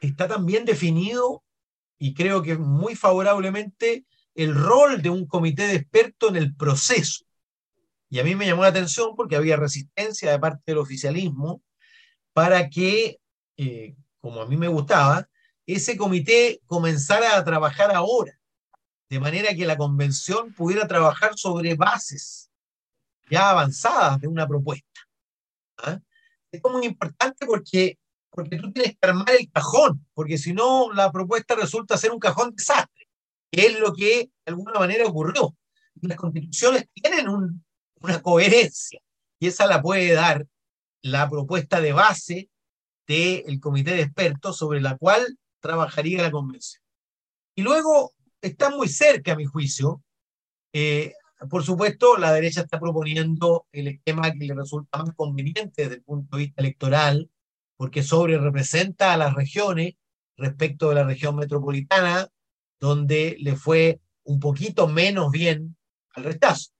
está 0.00 0.28
también 0.28 0.64
definido, 0.64 1.42
y 1.98 2.12
creo 2.12 2.42
que 2.42 2.58
muy 2.58 2.94
favorablemente, 2.94 4.04
el 4.34 4.54
rol 4.54 5.00
de 5.00 5.10
un 5.10 5.26
comité 5.26 5.68
de 5.68 5.76
expertos 5.76 6.30
en 6.30 6.36
el 6.36 6.54
proceso. 6.54 7.24
Y 8.10 8.18
a 8.18 8.24
mí 8.24 8.34
me 8.34 8.46
llamó 8.46 8.62
la 8.62 8.68
atención 8.68 9.14
porque 9.16 9.36
había 9.36 9.56
resistencia 9.56 10.30
de 10.30 10.38
parte 10.38 10.62
del 10.66 10.78
oficialismo 10.78 11.62
para 12.34 12.68
que, 12.68 13.20
eh, 13.56 13.94
como 14.20 14.42
a 14.42 14.46
mí 14.46 14.56
me 14.56 14.68
gustaba, 14.68 15.28
ese 15.66 15.96
comité 15.96 16.60
comenzara 16.66 17.36
a 17.36 17.44
trabajar 17.44 17.94
ahora 17.94 18.38
de 19.12 19.20
manera 19.20 19.54
que 19.54 19.66
la 19.66 19.76
convención 19.76 20.54
pudiera 20.54 20.88
trabajar 20.88 21.32
sobre 21.36 21.74
bases 21.74 22.50
ya 23.30 23.50
avanzadas 23.50 24.18
de 24.20 24.26
una 24.26 24.48
propuesta. 24.48 25.00
¿ah? 25.78 26.00
Esto 26.50 26.68
es 26.68 26.74
muy 26.74 26.86
importante 26.86 27.44
porque, 27.44 27.98
porque 28.30 28.56
tú 28.56 28.72
tienes 28.72 28.92
que 28.92 29.06
armar 29.06 29.30
el 29.38 29.50
cajón, 29.50 30.06
porque 30.14 30.38
si 30.38 30.54
no, 30.54 30.92
la 30.94 31.12
propuesta 31.12 31.54
resulta 31.54 31.98
ser 31.98 32.10
un 32.10 32.18
cajón 32.18 32.54
desastre, 32.56 33.06
que 33.50 33.66
es 33.66 33.78
lo 33.78 33.92
que 33.92 34.30
de 34.46 34.50
alguna 34.50 34.78
manera 34.78 35.06
ocurrió. 35.06 35.54
las 36.00 36.16
constituciones 36.16 36.88
tienen 36.94 37.28
una 38.00 38.22
coherencia 38.22 38.98
y 39.38 39.46
esa 39.46 39.66
la 39.66 39.82
puede 39.82 40.12
dar 40.14 40.46
la 41.02 41.28
propuesta 41.28 41.82
de 41.82 41.92
base 41.92 42.50
del 43.06 43.60
comité 43.60 43.90
de 43.90 44.02
expertos 44.02 44.56
sobre 44.56 44.80
la 44.80 44.96
cual 44.96 45.38
trabajaría 45.62 46.20
la 46.20 46.30
convención. 46.30 46.82
Y 47.54 47.62
luego 47.62 48.12
está 48.42 48.70
muy 48.70 48.88
cerca, 48.88 49.32
a 49.32 49.36
mi 49.36 49.46
juicio. 49.46 50.02
Eh, 50.72 51.14
por 51.48 51.64
supuesto, 51.64 52.18
la 52.18 52.32
derecha 52.32 52.62
está 52.62 52.78
proponiendo 52.78 53.66
el 53.72 53.88
esquema 53.88 54.32
que 54.32 54.44
le 54.44 54.54
resulta 54.54 54.98
más 54.98 55.14
conveniente 55.14 55.82
desde 55.82 55.94
el 55.96 56.02
punto 56.02 56.36
de 56.36 56.44
vista 56.44 56.60
electoral, 56.60 57.30
porque 57.76 58.02
sobre 58.02 58.38
representa 58.38 59.12
a 59.12 59.16
las 59.16 59.34
regiones 59.34 59.94
respecto 60.36 60.88
de 60.88 60.96
la 60.96 61.04
región 61.04 61.36
metropolitana, 61.36 62.28
donde 62.80 63.36
le 63.40 63.56
fue 63.56 64.00
un 64.24 64.40
poquito 64.40 64.88
menos 64.88 65.30
bien 65.30 65.76
al 66.14 66.24
rechazo. 66.24 66.70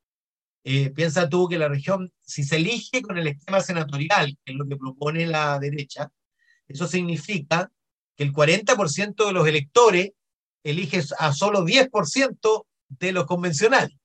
Eh, 0.65 0.91
piensa 0.91 1.29
tú 1.29 1.49
que 1.49 1.59
la 1.59 1.69
región, 1.69 2.13
si 2.21 2.45
se 2.45 2.57
elige 2.57 3.03
con 3.03 3.19
el 3.19 3.27
esquema 3.27 3.61
senatorial, 3.61 4.39
que 4.45 4.53
es 4.53 4.59
lo 4.59 4.67
que 4.67 4.77
propone 4.77 5.27
la 5.27 5.59
derecha, 5.59 6.11
eso 6.69 6.87
significa 6.87 7.71
que 8.17 8.25
el 8.25 8.33
40% 8.33 9.27
de 9.27 9.33
los 9.33 9.47
electores 9.47 10.13
elige 10.65 11.03
a 11.19 11.33
solo 11.33 11.65
10% 11.65 12.67
de 12.89 13.13
los 13.13 13.27
convencionales, 13.27 13.97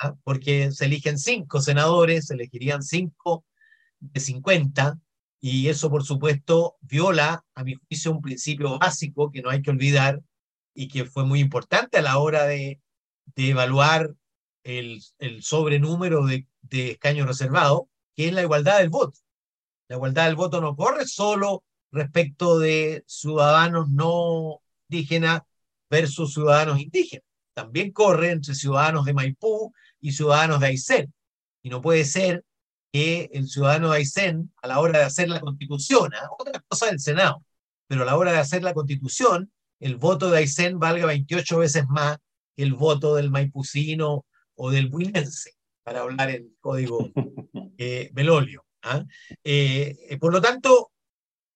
¿ah? 0.00 0.14
porque 0.24 0.72
se 0.72 0.86
eligen 0.86 1.18
5 1.18 1.60
senadores, 1.60 2.26
se 2.26 2.34
elegirían 2.34 2.82
5 2.82 3.44
de 4.00 4.20
50, 4.20 4.98
y 5.40 5.68
eso 5.68 5.90
por 5.90 6.04
supuesto 6.04 6.76
viola, 6.80 7.44
a 7.54 7.64
mi 7.64 7.74
juicio, 7.74 8.12
un 8.12 8.22
principio 8.22 8.78
básico 8.78 9.30
que 9.30 9.42
no 9.42 9.50
hay 9.50 9.60
que 9.60 9.70
olvidar 9.70 10.22
y 10.74 10.88
que 10.88 11.04
fue 11.04 11.24
muy 11.24 11.40
importante 11.40 11.98
a 11.98 12.02
la 12.02 12.18
hora 12.18 12.44
de, 12.44 12.80
de 13.36 13.50
evaluar 13.50 14.14
el, 14.62 15.02
el 15.18 15.42
sobrenúmero 15.42 16.24
de, 16.24 16.46
de 16.62 16.92
escaños 16.92 17.26
reservados, 17.26 17.82
que 18.16 18.28
es 18.28 18.32
la 18.32 18.42
igualdad 18.42 18.78
del 18.78 18.88
voto. 18.88 19.18
La 19.88 19.96
igualdad 19.96 20.26
del 20.26 20.36
voto 20.36 20.60
no 20.60 20.74
corre 20.74 21.06
solo 21.06 21.62
respecto 21.94 22.58
de 22.58 23.04
ciudadanos 23.06 23.88
no 23.88 24.60
indígenas 24.88 25.42
versus 25.88 26.34
ciudadanos 26.34 26.80
indígenas. 26.80 27.24
También 27.54 27.92
corre 27.92 28.32
entre 28.32 28.54
ciudadanos 28.54 29.04
de 29.04 29.14
Maipú 29.14 29.72
y 30.00 30.12
ciudadanos 30.12 30.60
de 30.60 30.66
Aysén. 30.66 31.14
Y 31.62 31.70
no 31.70 31.80
puede 31.80 32.04
ser 32.04 32.44
que 32.92 33.30
el 33.32 33.48
ciudadano 33.48 33.90
de 33.90 33.98
Aysén, 33.98 34.52
a 34.60 34.68
la 34.68 34.80
hora 34.80 34.98
de 34.98 35.04
hacer 35.04 35.28
la 35.28 35.40
constitución, 35.40 36.12
¿ah? 36.14 36.28
otra 36.38 36.60
cosa 36.68 36.86
del 36.86 37.00
Senado, 37.00 37.42
pero 37.86 38.02
a 38.02 38.04
la 38.04 38.16
hora 38.16 38.32
de 38.32 38.38
hacer 38.38 38.62
la 38.62 38.74
constitución, 38.74 39.52
el 39.80 39.96
voto 39.96 40.30
de 40.30 40.38
Aysén 40.38 40.78
valga 40.78 41.06
28 41.06 41.58
veces 41.58 41.86
más 41.88 42.18
que 42.56 42.64
el 42.64 42.74
voto 42.74 43.14
del 43.14 43.30
maipucino 43.30 44.24
o 44.56 44.70
del 44.70 44.88
buinense, 44.88 45.52
para 45.84 46.00
hablar 46.00 46.30
en 46.30 46.56
código 46.60 47.10
eh, 47.78 48.10
Belolio. 48.12 48.64
¿ah? 48.82 49.04
Eh, 49.42 50.16
por 50.20 50.32
lo 50.32 50.40
tanto, 50.40 50.90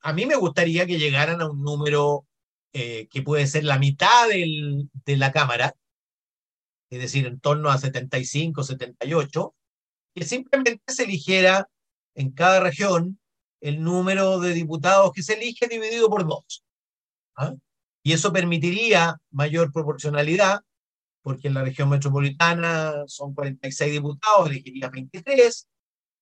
a 0.01 0.13
mí 0.13 0.27
me 0.27 0.37
gustaría 0.37 0.87
que 0.87 0.99
llegaran 0.99 1.41
a 1.41 1.51
un 1.51 1.63
número 1.63 2.27
eh, 2.73 3.09
que 3.09 3.23
puede 3.23 3.47
ser 3.47 3.65
la 3.65 3.79
mitad 3.79 4.29
del, 4.29 4.91
de 5.05 5.17
la 5.17 5.33
Cámara, 5.33 5.75
es 6.91 7.01
decir, 7.01 7.27
en 7.27 7.41
torno 7.41 7.71
a 7.71 7.79
75, 7.79 8.63
78, 8.63 9.55
que 10.15 10.25
simplemente 10.25 10.83
se 10.87 11.05
eligiera 11.05 11.69
en 12.15 12.33
cada 12.33 12.61
región 12.61 13.19
el 13.61 13.83
número 13.83 14.39
de 14.39 14.55
diputados 14.55 15.13
que 15.13 15.23
se 15.23 15.35
elige 15.35 15.67
dividido 15.67 16.09
por 16.09 16.27
dos. 16.27 16.65
¿ah? 17.37 17.55
Y 18.03 18.13
eso 18.13 18.33
permitiría 18.33 19.17
mayor 19.31 19.73
proporcionalidad, 19.73 20.61
porque 21.23 21.49
en 21.49 21.55
la 21.55 21.63
región 21.63 21.89
metropolitana 21.91 23.05
son 23.07 23.35
46 23.35 23.93
diputados, 23.93 24.49
elegirías 24.49 24.91
23, 24.91 25.69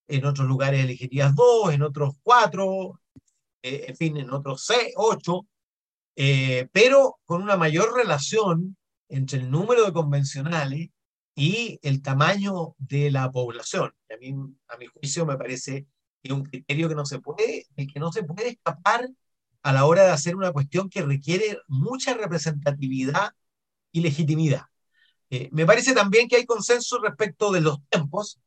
en 0.09 0.25
otros 0.25 0.47
lugares 0.47 0.83
elegirías 0.83 1.35
2, 1.35 1.75
en 1.75 1.83
otros 1.83 2.15
4, 2.23 3.01
eh, 3.67 3.85
en 3.89 3.97
fin, 3.97 4.17
en 4.17 4.31
otros 4.33 4.65
seis, 4.65 4.93
ocho, 4.97 5.49
eh, 6.15 6.69
pero 6.73 7.19
con 7.25 7.43
una 7.43 7.57
mayor 7.57 7.95
relación 7.97 8.77
entre 9.09 9.41
el 9.41 9.51
número 9.51 9.85
de 9.85 9.93
convencionales 9.93 10.91
y 11.35 11.81
el 11.83 12.01
tamaño 12.03 12.77
de 12.79 13.11
la 13.11 13.31
población. 13.33 13.93
a 14.11 14.17
mí, 14.19 14.35
a 14.69 14.77
mi 14.79 14.87
juicio, 14.87 15.27
me 15.27 15.37
parece 15.37 15.87
que 16.23 16.29
es 16.29 16.33
un 16.33 16.45
criterio 16.45 16.89
que 16.89 16.95
no 16.95 17.07
se 17.07 17.19
puede, 17.21 17.67
que 17.77 18.01
no 18.01 18.13
se 18.13 18.23
puede 18.23 18.51
escapar 18.51 19.09
a 19.63 19.73
la 19.73 19.85
hora 19.87 20.05
de 20.05 20.11
hacer 20.13 20.37
una 20.37 20.53
cuestión 20.53 20.89
que 20.89 21.03
requiere 21.03 21.59
mucha 21.67 22.15
representatividad 22.15 23.33
y 23.93 24.01
legitimidad. 24.01 24.63
Eh, 25.31 25.49
me 25.53 25.67
parece 25.67 25.93
también 25.93 26.29
que 26.29 26.37
hay 26.37 26.47
consenso 26.47 27.01
respecto 27.01 27.51
de 27.53 27.63
los 27.63 27.79
tiempos, 27.91 28.39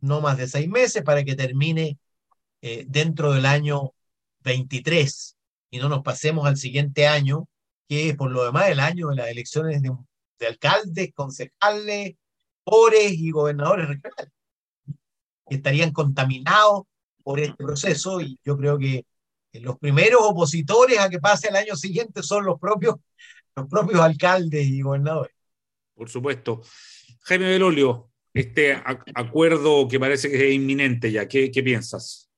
no 0.00 0.20
más 0.20 0.38
de 0.38 0.48
seis 0.48 0.68
meses 0.68 1.04
para 1.04 1.24
que 1.24 1.36
termine 1.36 1.98
dentro 2.86 3.32
del 3.32 3.46
año 3.46 3.94
23 4.42 5.36
y 5.70 5.78
no 5.78 5.88
nos 5.88 6.02
pasemos 6.02 6.46
al 6.46 6.56
siguiente 6.56 7.06
año, 7.06 7.48
que 7.88 8.10
es 8.10 8.16
por 8.16 8.30
lo 8.30 8.44
demás 8.44 8.68
el 8.68 8.80
año 8.80 9.08
de 9.08 9.16
las 9.16 9.28
elecciones 9.28 9.82
de, 9.82 9.92
de 10.38 10.46
alcaldes, 10.46 11.12
concejales, 11.14 12.16
pobres 12.64 13.12
y 13.12 13.30
gobernadores 13.30 13.88
regionales, 13.88 14.32
que 15.48 15.56
estarían 15.56 15.92
contaminados 15.92 16.82
por 17.22 17.40
este 17.40 17.62
proceso 17.62 18.20
y 18.20 18.38
yo 18.44 18.56
creo 18.56 18.78
que 18.78 19.04
los 19.54 19.78
primeros 19.78 20.20
opositores 20.22 20.98
a 20.98 21.10
que 21.10 21.18
pase 21.18 21.48
el 21.48 21.56
año 21.56 21.74
siguiente 21.74 22.22
son 22.22 22.44
los 22.44 22.58
propios, 22.58 22.96
los 23.56 23.68
propios 23.68 24.00
alcaldes 24.00 24.66
y 24.66 24.80
gobernadores. 24.80 25.34
Por 25.94 26.08
supuesto. 26.08 26.62
Jaime 27.22 27.46
Belolio, 27.46 28.10
este 28.32 28.80
acuerdo 29.14 29.88
que 29.88 29.98
parece 29.98 30.30
que 30.30 30.48
es 30.48 30.54
inminente 30.54 31.10
ya, 31.10 31.26
¿qué, 31.26 31.50
qué 31.50 31.62
piensas? 31.62 32.29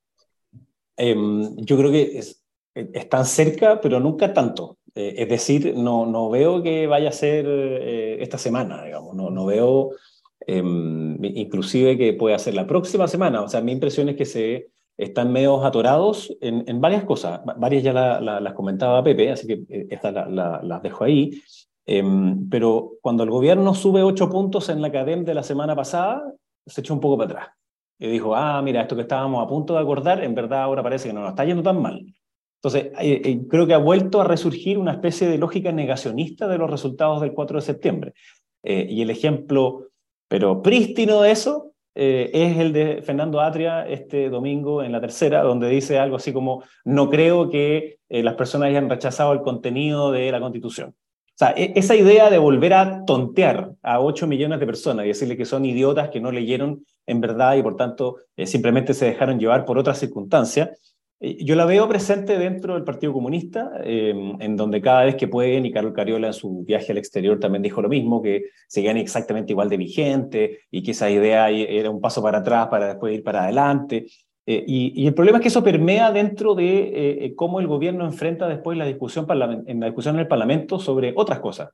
Em, 0.96 1.56
yo 1.56 1.76
creo 1.76 1.90
que 1.90 2.18
es, 2.18 2.42
están 2.74 3.24
cerca, 3.24 3.80
pero 3.80 4.00
nunca 4.00 4.32
tanto. 4.32 4.78
Eh, 4.94 5.14
es 5.18 5.28
decir, 5.28 5.74
no, 5.76 6.06
no 6.06 6.30
veo 6.30 6.62
que 6.62 6.86
vaya 6.86 7.08
a 7.08 7.12
ser 7.12 7.46
eh, 7.48 8.18
esta 8.20 8.38
semana, 8.38 8.84
digamos. 8.84 9.14
No, 9.14 9.30
no 9.30 9.46
veo 9.46 9.90
em, 10.46 11.18
inclusive 11.24 11.96
que 11.96 12.12
pueda 12.14 12.38
ser 12.38 12.54
la 12.54 12.66
próxima 12.66 13.08
semana. 13.08 13.42
O 13.42 13.48
sea, 13.48 13.60
mi 13.60 13.72
impresión 13.72 14.08
es 14.08 14.16
que 14.16 14.24
se 14.26 14.70
están 14.98 15.32
medio 15.32 15.64
atorados 15.64 16.36
en, 16.40 16.64
en 16.66 16.80
varias 16.80 17.04
cosas. 17.04 17.40
Varias 17.56 17.82
ya 17.82 17.92
las 17.92 18.54
comentaba 18.54 19.02
Pepe, 19.02 19.30
así 19.30 19.46
que 19.46 19.64
eh, 19.68 19.86
estas 19.90 20.12
las 20.14 20.82
dejo 20.82 21.04
ahí. 21.04 21.42
Em, 21.86 22.48
pero 22.48 22.92
cuando 23.00 23.24
el 23.24 23.30
gobierno 23.30 23.74
sube 23.74 24.02
ocho 24.02 24.30
puntos 24.30 24.68
en 24.68 24.80
la 24.82 24.92
cadena 24.92 25.24
de 25.24 25.34
la 25.34 25.42
semana 25.42 25.74
pasada, 25.74 26.22
se 26.66 26.80
echó 26.80 26.94
un 26.94 27.00
poco 27.00 27.18
para 27.18 27.30
atrás 27.32 27.61
y 28.02 28.08
dijo, 28.08 28.34
ah, 28.34 28.60
mira, 28.62 28.82
esto 28.82 28.96
que 28.96 29.02
estábamos 29.02 29.44
a 29.44 29.48
punto 29.48 29.74
de 29.74 29.80
acordar, 29.80 30.24
en 30.24 30.34
verdad 30.34 30.62
ahora 30.62 30.82
parece 30.82 31.06
que 31.06 31.14
no 31.14 31.20
nos 31.20 31.30
está 31.30 31.44
yendo 31.44 31.62
tan 31.62 31.80
mal. 31.80 32.04
Entonces, 32.56 32.86
eh, 33.00 33.22
eh, 33.24 33.40
creo 33.48 33.64
que 33.64 33.74
ha 33.74 33.78
vuelto 33.78 34.20
a 34.20 34.24
resurgir 34.24 34.76
una 34.76 34.90
especie 34.90 35.28
de 35.28 35.38
lógica 35.38 35.70
negacionista 35.70 36.48
de 36.48 36.58
los 36.58 36.68
resultados 36.68 37.20
del 37.20 37.32
4 37.32 37.58
de 37.58 37.62
septiembre. 37.62 38.14
Eh, 38.64 38.88
y 38.90 39.02
el 39.02 39.10
ejemplo, 39.10 39.90
pero 40.26 40.62
prístino 40.62 41.22
de 41.22 41.30
eso, 41.30 41.68
es 41.94 42.56
el 42.56 42.72
de 42.72 43.02
Fernando 43.02 43.40
Atria 43.40 43.86
este 43.86 44.30
domingo 44.30 44.82
en 44.82 44.90
la 44.90 45.00
tercera, 45.00 45.42
donde 45.42 45.68
dice 45.68 45.98
algo 45.98 46.16
así 46.16 46.32
como, 46.32 46.64
no 46.84 47.10
creo 47.10 47.50
que 47.50 47.98
las 48.08 48.34
personas 48.34 48.70
hayan 48.70 48.88
rechazado 48.88 49.34
el 49.34 49.42
contenido 49.42 50.10
de 50.10 50.32
la 50.32 50.40
Constitución. 50.40 50.94
O 51.34 51.38
sea, 51.38 51.54
e, 51.56 51.72
esa 51.76 51.96
idea 51.96 52.30
de 52.30 52.38
volver 52.38 52.74
a 52.74 53.04
tontear 53.04 53.72
a 53.82 54.00
8 54.00 54.26
millones 54.26 54.60
de 54.60 54.66
personas 54.66 55.04
y 55.04 55.08
decirle 55.08 55.36
que 55.36 55.44
son 55.44 55.64
idiotas, 55.64 56.10
que 56.10 56.20
no 56.20 56.30
leyeron 56.30 56.84
en 57.06 57.20
verdad 57.20 57.56
y 57.56 57.62
por 57.62 57.76
tanto 57.76 58.16
eh, 58.36 58.46
simplemente 58.46 58.94
se 58.94 59.06
dejaron 59.06 59.38
llevar 59.38 59.64
por 59.64 59.78
otras 59.78 59.98
circunstancias, 59.98 60.70
eh, 61.24 61.42
yo 61.44 61.54
la 61.54 61.64
veo 61.64 61.88
presente 61.88 62.36
dentro 62.36 62.74
del 62.74 62.82
Partido 62.82 63.12
Comunista, 63.12 63.70
eh, 63.84 64.12
en 64.40 64.56
donde 64.56 64.80
cada 64.80 65.04
vez 65.04 65.14
que 65.14 65.28
pueden, 65.28 65.64
y 65.64 65.72
Carlos 65.72 65.92
Cariola 65.94 66.26
en 66.26 66.32
su 66.32 66.64
viaje 66.64 66.90
al 66.90 66.98
exterior 66.98 67.38
también 67.38 67.62
dijo 67.62 67.80
lo 67.80 67.88
mismo, 67.88 68.20
que 68.20 68.46
seguían 68.66 68.96
exactamente 68.96 69.52
igual 69.52 69.68
de 69.68 69.76
vigente 69.76 70.58
y 70.70 70.82
que 70.82 70.90
esa 70.90 71.08
idea 71.08 71.48
era 71.48 71.90
un 71.90 72.00
paso 72.00 72.22
para 72.22 72.38
atrás 72.38 72.66
para 72.68 72.88
después 72.88 73.14
ir 73.14 73.22
para 73.22 73.44
adelante. 73.44 74.06
Eh, 74.46 74.64
y, 74.66 75.06
el 75.06 75.14
problema 75.14 75.38
es 75.38 75.42
que 75.42 75.48
eso 75.48 75.62
permea 75.62 76.10
dentro 76.10 76.54
de 76.54 76.78
eh, 76.78 77.24
eh, 77.26 77.34
cómo 77.36 77.60
el 77.60 77.68
gobierno 77.68 78.04
enfrenta 78.04 78.48
después 78.48 78.76
la 78.76 78.86
discusión, 78.86 79.26
en 79.66 79.80
la 79.80 79.86
discusión 79.86 80.16
en 80.16 80.22
el 80.22 80.28
Parlamento 80.28 80.80
sobre 80.80 81.12
otras 81.14 81.38
cosas, 81.38 81.70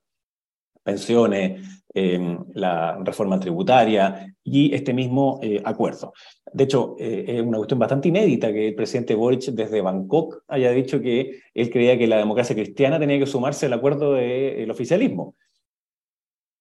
pensiones, 0.83 1.63
em, 1.95 2.39
la 2.55 2.99
reforma 3.03 3.41
tributaria 3.41 4.35
y 4.45 4.75
este 4.75 4.93
mismo 4.93 5.41
acuerdo. 5.65 6.13
De 6.53 6.65
hecho, 6.65 6.97
es 6.99 7.41
una 7.43 7.59
cuestión 7.59 7.79
bastante 7.79 8.09
inédita 8.09 8.53
que 8.53 8.69
el 8.69 8.75
presidente 8.75 9.15
Boric 9.15 9.47
desde 9.53 9.81
Bangkok 9.81 10.45
haya 10.49 10.71
dicho 10.71 11.01
que 11.01 11.41
él 11.55 11.71
creía 11.71 11.99
que 11.99 12.07
la 12.07 12.19
democracia 12.19 12.55
cristiana 12.55 12.99
tenía 12.99 13.19
que 13.19 13.27
sumarse 13.27 13.67
al 13.67 13.73
acuerdo 13.75 14.15
del 14.15 14.71
oficialismo 14.71 15.35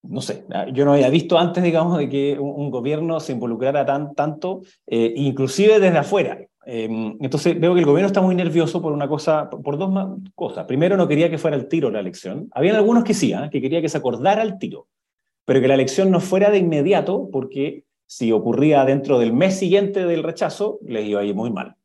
no 0.09 0.21
sé, 0.21 0.45
ah, 0.51 0.67
yo 0.71 0.85
no 0.85 0.93
había 0.93 1.09
visto 1.09 1.37
antes, 1.37 1.63
digamos, 1.63 1.97
de 1.97 2.09
que 2.09 2.37
un, 2.39 2.69
gobierno 2.71 3.19
se 3.19 3.33
involucrara 3.33 3.85
tan, 3.85 4.13
tanto, 4.13 4.61
eh, 4.85 5.13
inclusive 5.15 5.79
desde 5.79 5.97
afuera. 5.97 6.39
Em, 6.65 7.17
entonces 7.21 7.59
veo 7.59 7.73
que 7.73 7.79
el 7.79 7.85
gobierno 7.85 8.07
está 8.07 8.21
muy 8.21 8.35
nervioso 8.35 8.81
por 8.81 8.91
una 8.91 9.07
cosa, 9.07 9.49
por 9.49 9.77
dos 9.77 9.89
cosas. 10.35 10.65
Primero, 10.65 10.97
no 10.97 11.07
quería 11.07 11.29
que 11.29 11.37
fuera 11.37 11.55
el 11.55 11.67
tiro 11.67 11.89
la 11.89 12.01
elección. 12.01 12.49
Habían 12.51 12.75
algunos 12.75 13.03
que 13.03 13.13
sí, 13.13 13.31
¿ah? 13.31 13.49
que 13.49 13.61
quería 13.61 13.81
que 13.81 13.89
se 13.89 13.97
acordara 13.97 14.43
el 14.43 14.57
tiro, 14.57 14.87
pero 15.45 15.61
que 15.61 15.67
la 15.67 15.75
elección 15.75 16.11
no 16.11 16.19
fuera 16.19 16.49
de 16.49 16.57
inmediato, 16.57 17.29
porque 17.31 17.85
si 18.05 18.31
ocurría 18.31 18.83
dentro 18.83 19.17
del 19.19 19.33
mes 19.33 19.57
siguiente 19.57 20.05
del 20.05 20.23
rechazo, 20.23 20.79
les 20.85 21.05
iba 21.05 21.21
a 21.21 21.23
ir 21.23 21.35
muy 21.35 21.51
mal. 21.51 21.75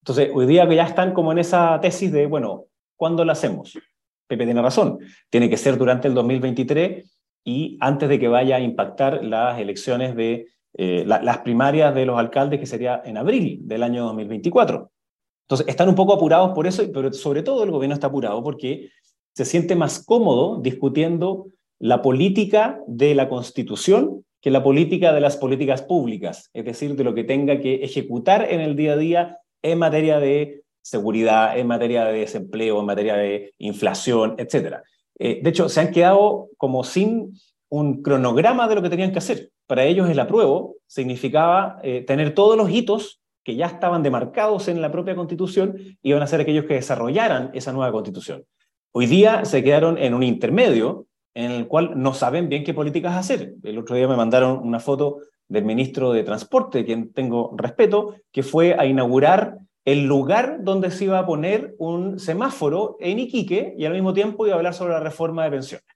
Entonces, 0.00 0.30
hoy 0.34 0.46
día 0.46 0.66
que 0.66 0.76
ya 0.76 0.84
están 0.84 1.12
como 1.12 1.32
en 1.32 1.38
esa 1.38 1.78
tesis 1.80 2.10
de, 2.10 2.26
bueno, 2.26 2.66
¿cuándo 2.96 3.24
la 3.24 3.32
hacemos? 3.32 3.78
Pepe 4.26 4.46
tiene 4.46 4.62
razón, 4.62 4.98
tiene 5.28 5.50
que 5.50 5.58
ser 5.58 5.76
durante 5.76 6.08
el 6.08 6.14
2023 6.14 7.04
y 7.44 7.76
antes 7.80 8.08
de 8.08 8.18
que 8.18 8.28
vaya 8.28 8.56
a 8.56 8.60
impactar 8.60 9.24
las 9.24 9.58
elecciones 9.58 10.14
de 10.14 10.48
eh, 10.74 11.04
las 11.06 11.38
primarias 11.38 11.94
de 11.94 12.06
los 12.06 12.18
alcaldes, 12.18 12.58
que 12.58 12.66
sería 12.66 13.02
en 13.04 13.18
abril 13.18 13.60
del 13.62 13.82
año 13.82 14.04
2024. 14.04 14.90
Entonces, 15.44 15.68
están 15.68 15.88
un 15.88 15.94
poco 15.94 16.14
apurados 16.14 16.52
por 16.54 16.66
eso, 16.66 16.82
pero 16.92 17.12
sobre 17.12 17.42
todo 17.42 17.64
el 17.64 17.70
gobierno 17.70 17.94
está 17.94 18.06
apurado 18.06 18.42
porque 18.42 18.88
se 19.34 19.44
siente 19.44 19.76
más 19.76 20.04
cómodo 20.04 20.60
discutiendo 20.62 21.48
la 21.78 22.00
política 22.00 22.80
de 22.86 23.14
la 23.14 23.28
Constitución 23.28 24.24
que 24.40 24.50
la 24.50 24.62
política 24.62 25.12
de 25.12 25.20
las 25.20 25.36
políticas 25.36 25.82
públicas, 25.82 26.50
es 26.52 26.64
decir, 26.64 26.96
de 26.96 27.04
lo 27.04 27.14
que 27.14 27.22
tenga 27.22 27.60
que 27.60 27.76
ejecutar 27.84 28.50
en 28.50 28.60
el 28.60 28.74
día 28.74 28.94
a 28.94 28.96
día 28.96 29.38
en 29.62 29.78
materia 29.78 30.18
de 30.18 30.62
seguridad, 30.80 31.56
en 31.56 31.68
materia 31.68 32.04
de 32.04 32.20
desempleo, 32.20 32.80
en 32.80 32.86
materia 32.86 33.14
de 33.14 33.54
inflación, 33.58 34.34
etc. 34.38 34.78
Eh, 35.24 35.38
de 35.40 35.50
hecho, 35.50 35.68
se 35.68 35.78
han 35.78 35.92
quedado 35.92 36.48
como 36.56 36.82
sin 36.82 37.32
un 37.68 38.02
cronograma 38.02 38.66
de 38.66 38.74
lo 38.74 38.82
que 38.82 38.90
tenían 38.90 39.12
que 39.12 39.18
hacer. 39.18 39.50
Para 39.68 39.84
ellos 39.84 40.10
el 40.10 40.18
apruebo 40.18 40.74
significaba 40.88 41.78
eh, 41.84 42.02
tener 42.04 42.34
todos 42.34 42.56
los 42.56 42.68
hitos 42.68 43.20
que 43.44 43.54
ya 43.54 43.66
estaban 43.66 44.02
demarcados 44.02 44.66
en 44.66 44.82
la 44.82 44.90
propia 44.90 45.14
constitución 45.14 45.76
y 46.02 46.10
iban 46.10 46.24
a 46.24 46.26
ser 46.26 46.40
aquellos 46.40 46.64
que 46.64 46.74
desarrollaran 46.74 47.52
esa 47.54 47.72
nueva 47.72 47.92
constitución. 47.92 48.44
Hoy 48.90 49.06
día 49.06 49.44
se 49.44 49.62
quedaron 49.62 49.96
en 49.96 50.14
un 50.14 50.24
intermedio 50.24 51.06
en 51.34 51.52
el 51.52 51.68
cual 51.68 51.92
no 51.94 52.14
saben 52.14 52.48
bien 52.48 52.64
qué 52.64 52.74
políticas 52.74 53.14
hacer. 53.14 53.54
El 53.62 53.78
otro 53.78 53.94
día 53.94 54.08
me 54.08 54.16
mandaron 54.16 54.58
una 54.58 54.80
foto 54.80 55.18
del 55.46 55.64
ministro 55.64 56.12
de 56.12 56.24
Transporte, 56.24 56.84
quien 56.84 57.12
tengo 57.12 57.54
respeto, 57.56 58.16
que 58.32 58.42
fue 58.42 58.74
a 58.76 58.86
inaugurar 58.86 59.56
el 59.84 60.04
lugar 60.04 60.58
donde 60.62 60.90
se 60.90 61.04
iba 61.04 61.18
a 61.18 61.26
poner 61.26 61.74
un 61.78 62.18
semáforo 62.18 62.96
en 63.00 63.18
Iquique 63.18 63.74
y 63.76 63.84
al 63.84 63.92
mismo 63.92 64.12
tiempo 64.12 64.46
iba 64.46 64.54
a 64.54 64.58
hablar 64.58 64.74
sobre 64.74 64.92
la 64.92 65.00
reforma 65.00 65.44
de 65.44 65.50
pensiones. 65.50 65.86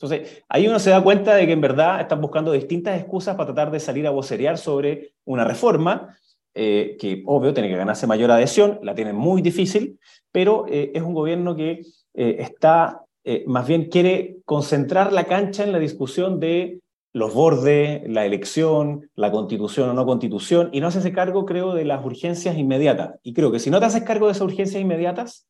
Entonces, 0.00 0.42
ahí 0.48 0.66
uno 0.66 0.78
se 0.78 0.90
da 0.90 1.02
cuenta 1.02 1.34
de 1.34 1.46
que 1.46 1.52
en 1.52 1.60
verdad 1.60 2.00
están 2.00 2.20
buscando 2.20 2.52
distintas 2.52 2.98
excusas 2.98 3.36
para 3.36 3.52
tratar 3.52 3.70
de 3.70 3.80
salir 3.80 4.06
a 4.06 4.10
vocerear 4.10 4.56
sobre 4.56 5.12
una 5.26 5.44
reforma 5.44 6.16
eh, 6.54 6.96
que, 6.98 7.22
obvio, 7.26 7.52
tiene 7.52 7.68
que 7.68 7.76
ganarse 7.76 8.06
mayor 8.06 8.30
adhesión, 8.30 8.80
la 8.82 8.94
tienen 8.94 9.14
muy 9.14 9.42
difícil, 9.42 9.98
pero 10.32 10.64
eh, 10.68 10.92
es 10.94 11.02
un 11.02 11.12
gobierno 11.12 11.54
que 11.54 11.82
eh, 12.14 12.36
está, 12.38 13.04
más 13.46 13.68
bien 13.68 13.90
quiere 13.90 14.38
concentrar 14.46 15.12
la 15.12 15.24
cancha 15.24 15.62
en 15.62 15.72
la 15.72 15.78
discusión 15.78 16.40
de 16.40 16.80
los 17.12 17.34
bordes, 17.34 18.02
la 18.08 18.24
elección, 18.24 19.10
la 19.16 19.32
constitución 19.32 19.90
o 19.90 19.94
no 19.94 20.06
constitución, 20.06 20.70
y 20.72 20.80
no 20.80 20.88
hace 20.88 21.12
cargo, 21.12 21.44
creo, 21.44 21.74
de 21.74 21.84
las 21.84 22.04
urgencias 22.04 22.56
inmediatas. 22.56 23.18
Y 23.22 23.34
creo 23.34 23.50
que 23.50 23.58
si 23.58 23.70
no 23.70 23.80
te 23.80 23.86
haces 23.86 24.04
cargo 24.04 24.26
de 24.26 24.32
esas 24.32 24.42
urgencias 24.42 24.80
inmediatas, 24.80 25.46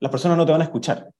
las 0.00 0.10
personas 0.10 0.36
no 0.38 0.46
te 0.46 0.52
van 0.52 0.60
a 0.60 0.64
escuchar. 0.64 1.10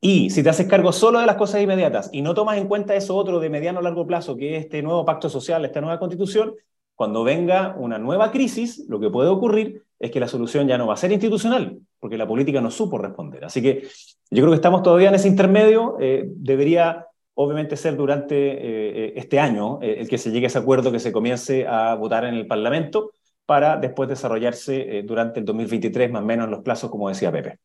Y 0.00 0.30
si 0.30 0.42
te 0.42 0.50
haces 0.50 0.66
cargo 0.66 0.92
solo 0.92 1.20
de 1.20 1.26
las 1.26 1.36
cosas 1.36 1.62
inmediatas 1.62 2.10
y 2.12 2.22
no 2.22 2.34
tomas 2.34 2.58
en 2.58 2.66
cuenta 2.66 2.96
eso 2.96 3.14
otro 3.14 3.38
de 3.38 3.50
mediano 3.50 3.78
a 3.78 3.82
largo 3.82 4.04
plazo, 4.04 4.36
que 4.36 4.56
es 4.56 4.64
este 4.64 4.82
nuevo 4.82 5.04
pacto 5.04 5.28
social, 5.28 5.64
esta 5.64 5.80
nueva 5.80 6.00
constitución, 6.00 6.54
cuando 6.96 7.22
venga 7.22 7.76
una 7.78 7.98
nueva 7.98 8.32
crisis, 8.32 8.84
lo 8.88 8.98
que 8.98 9.10
puede 9.10 9.28
ocurrir 9.28 9.84
es 10.00 10.10
que 10.10 10.18
la 10.18 10.26
solución 10.26 10.66
ya 10.66 10.76
no 10.76 10.88
va 10.88 10.94
a 10.94 10.96
ser 10.96 11.12
institucional, 11.12 11.78
porque 12.00 12.18
la 12.18 12.26
política 12.26 12.60
no 12.60 12.72
supo 12.72 12.98
responder. 12.98 13.44
Así 13.44 13.62
que 13.62 13.86
yo 14.30 14.42
creo 14.42 14.50
que 14.50 14.56
estamos 14.56 14.82
todavía 14.82 15.08
en 15.08 15.14
ese 15.14 15.28
intermedio. 15.28 15.96
Eh, 16.00 16.24
debería 16.26 17.06
obviamente 17.34 17.76
ser 17.76 17.96
durante 17.96 18.34
eh, 18.36 18.58
eh, 19.06 19.12
este 19.16 19.38
año 19.38 19.78
eh, 19.82 19.96
el 20.00 20.08
que 20.08 20.18
se 20.18 20.30
llegue 20.30 20.46
a 20.46 20.48
ese 20.48 20.58
acuerdo, 20.58 20.92
que 20.92 20.98
se 20.98 21.12
comience 21.12 21.66
a 21.66 21.94
votar 21.94 22.24
en 22.24 22.34
el 22.34 22.46
Parlamento 22.46 23.12
para 23.46 23.76
después 23.76 24.08
desarrollarse 24.08 25.02
durante 25.04 25.40
el 25.40 25.46
2023, 25.46 26.10
más 26.10 26.22
o 26.22 26.24
menos 26.24 26.44
en 26.44 26.52
los 26.52 26.62
plazos, 26.62 26.90
como 26.90 27.08
decía 27.08 27.32
Pepe. 27.32 27.58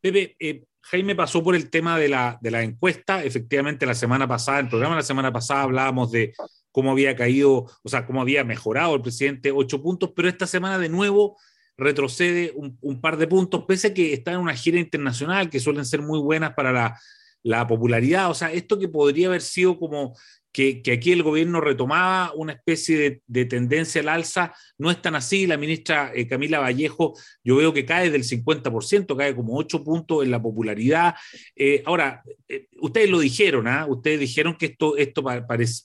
Pepe, 0.00 0.36
Jaime 0.82 1.14
pasó 1.14 1.42
por 1.42 1.54
el 1.54 1.68
tema 1.68 1.98
de 1.98 2.08
la, 2.08 2.38
de 2.40 2.50
la 2.52 2.62
encuesta. 2.62 3.22
Efectivamente, 3.22 3.84
la 3.84 3.94
semana 3.94 4.28
pasada, 4.28 4.60
en 4.60 4.66
el 4.66 4.70
programa 4.70 4.94
la 4.94 5.02
semana 5.02 5.32
pasada 5.32 5.62
hablábamos 5.62 6.12
de 6.12 6.34
cómo 6.70 6.92
había 6.92 7.16
caído, 7.16 7.66
o 7.82 7.88
sea, 7.88 8.06
cómo 8.06 8.22
había 8.22 8.44
mejorado 8.44 8.94
el 8.94 9.02
presidente 9.02 9.50
ocho 9.50 9.82
puntos, 9.82 10.12
pero 10.14 10.28
esta 10.28 10.46
semana 10.46 10.78
de 10.78 10.88
nuevo 10.88 11.36
retrocede 11.76 12.52
un, 12.54 12.78
un, 12.80 13.00
par 13.00 13.16
de 13.16 13.26
puntos, 13.26 13.64
pese 13.66 13.88
a 13.88 13.94
que 13.94 14.12
está 14.12 14.32
en 14.32 14.38
una 14.38 14.54
gira 14.54 14.78
internacional, 14.78 15.50
que 15.50 15.60
suelen 15.60 15.84
ser 15.84 16.00
muy 16.00 16.20
buenas 16.20 16.54
para 16.54 16.72
la, 16.72 17.00
la 17.42 17.66
popularidad, 17.66 18.30
o 18.30 18.34
sea, 18.34 18.52
esto 18.52 18.78
que 18.78 18.88
podría 18.88 19.28
haber 19.28 19.42
sido 19.42 19.78
como 19.78 20.14
que, 20.52 20.82
aquí 20.92 21.12
el 21.12 21.22
gobierno 21.22 21.60
retomaba 21.60 22.32
una 22.34 22.52
especie 22.52 23.22
de, 23.26 23.44
tendencia 23.44 24.00
al 24.00 24.08
alza, 24.08 24.52
no 24.78 24.90
es 24.90 25.00
tan 25.00 25.14
así. 25.14 25.46
La 25.46 25.56
ministra 25.56 26.12
eh, 26.14 26.26
Camila 26.26 26.58
Vallejo, 26.60 27.14
yo 27.44 27.56
veo 27.56 27.72
que 27.72 27.84
cae 27.84 28.10
del 28.10 28.24
50%, 28.24 29.16
cae 29.16 29.34
como 29.34 29.56
8 29.56 29.84
puntos 29.84 30.24
en 30.24 30.30
la 30.30 30.42
popularidad. 30.42 31.14
Eh, 31.54 31.82
ahora, 31.86 32.22
eh, 32.48 32.66
ustedes 32.80 33.10
lo 33.10 33.20
dijeron, 33.20 33.68
¿ah? 33.68 33.86
Ustedes 33.88 34.20
dijeron 34.20 34.56
que 34.56 34.66
esto, 34.66 34.96
esto 34.96 35.22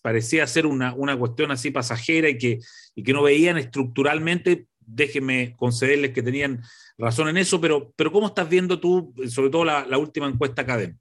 parecía 0.01 0.47
ser 0.47 0.65
una, 0.65 0.93
una, 0.93 1.17
cuestión 1.17 1.51
así 1.51 1.71
pasajera 1.71 2.29
y 2.29 2.37
que, 2.37 2.59
y 2.95 3.03
que 3.03 3.13
no 3.13 3.23
veían 3.23 3.57
estructuralmente. 3.57 4.65
Déjenme 4.87 5.55
concederles 5.57 6.11
que 6.11 6.21
tenían 6.21 6.61
razón 6.97 7.27
en 7.29 7.37
eso, 7.37 7.59
pero, 7.59 7.91
pero 7.95 8.11
¿cómo 8.11 8.27
estás 8.27 8.47
viendo 8.47 8.79
tú, 8.79 9.13
sobre 9.27 9.49
todo 9.49 9.65
la, 9.65 9.85
la 9.85 9.97
última 9.97 10.27
encuesta 10.27 10.61
académica? 10.61 10.99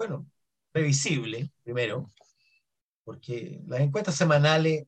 Bueno, 0.00 0.26
previsible, 0.72 1.52
primero, 1.62 2.10
porque 3.04 3.60
las 3.66 3.80
encuestas 3.80 4.14
semanales 4.14 4.86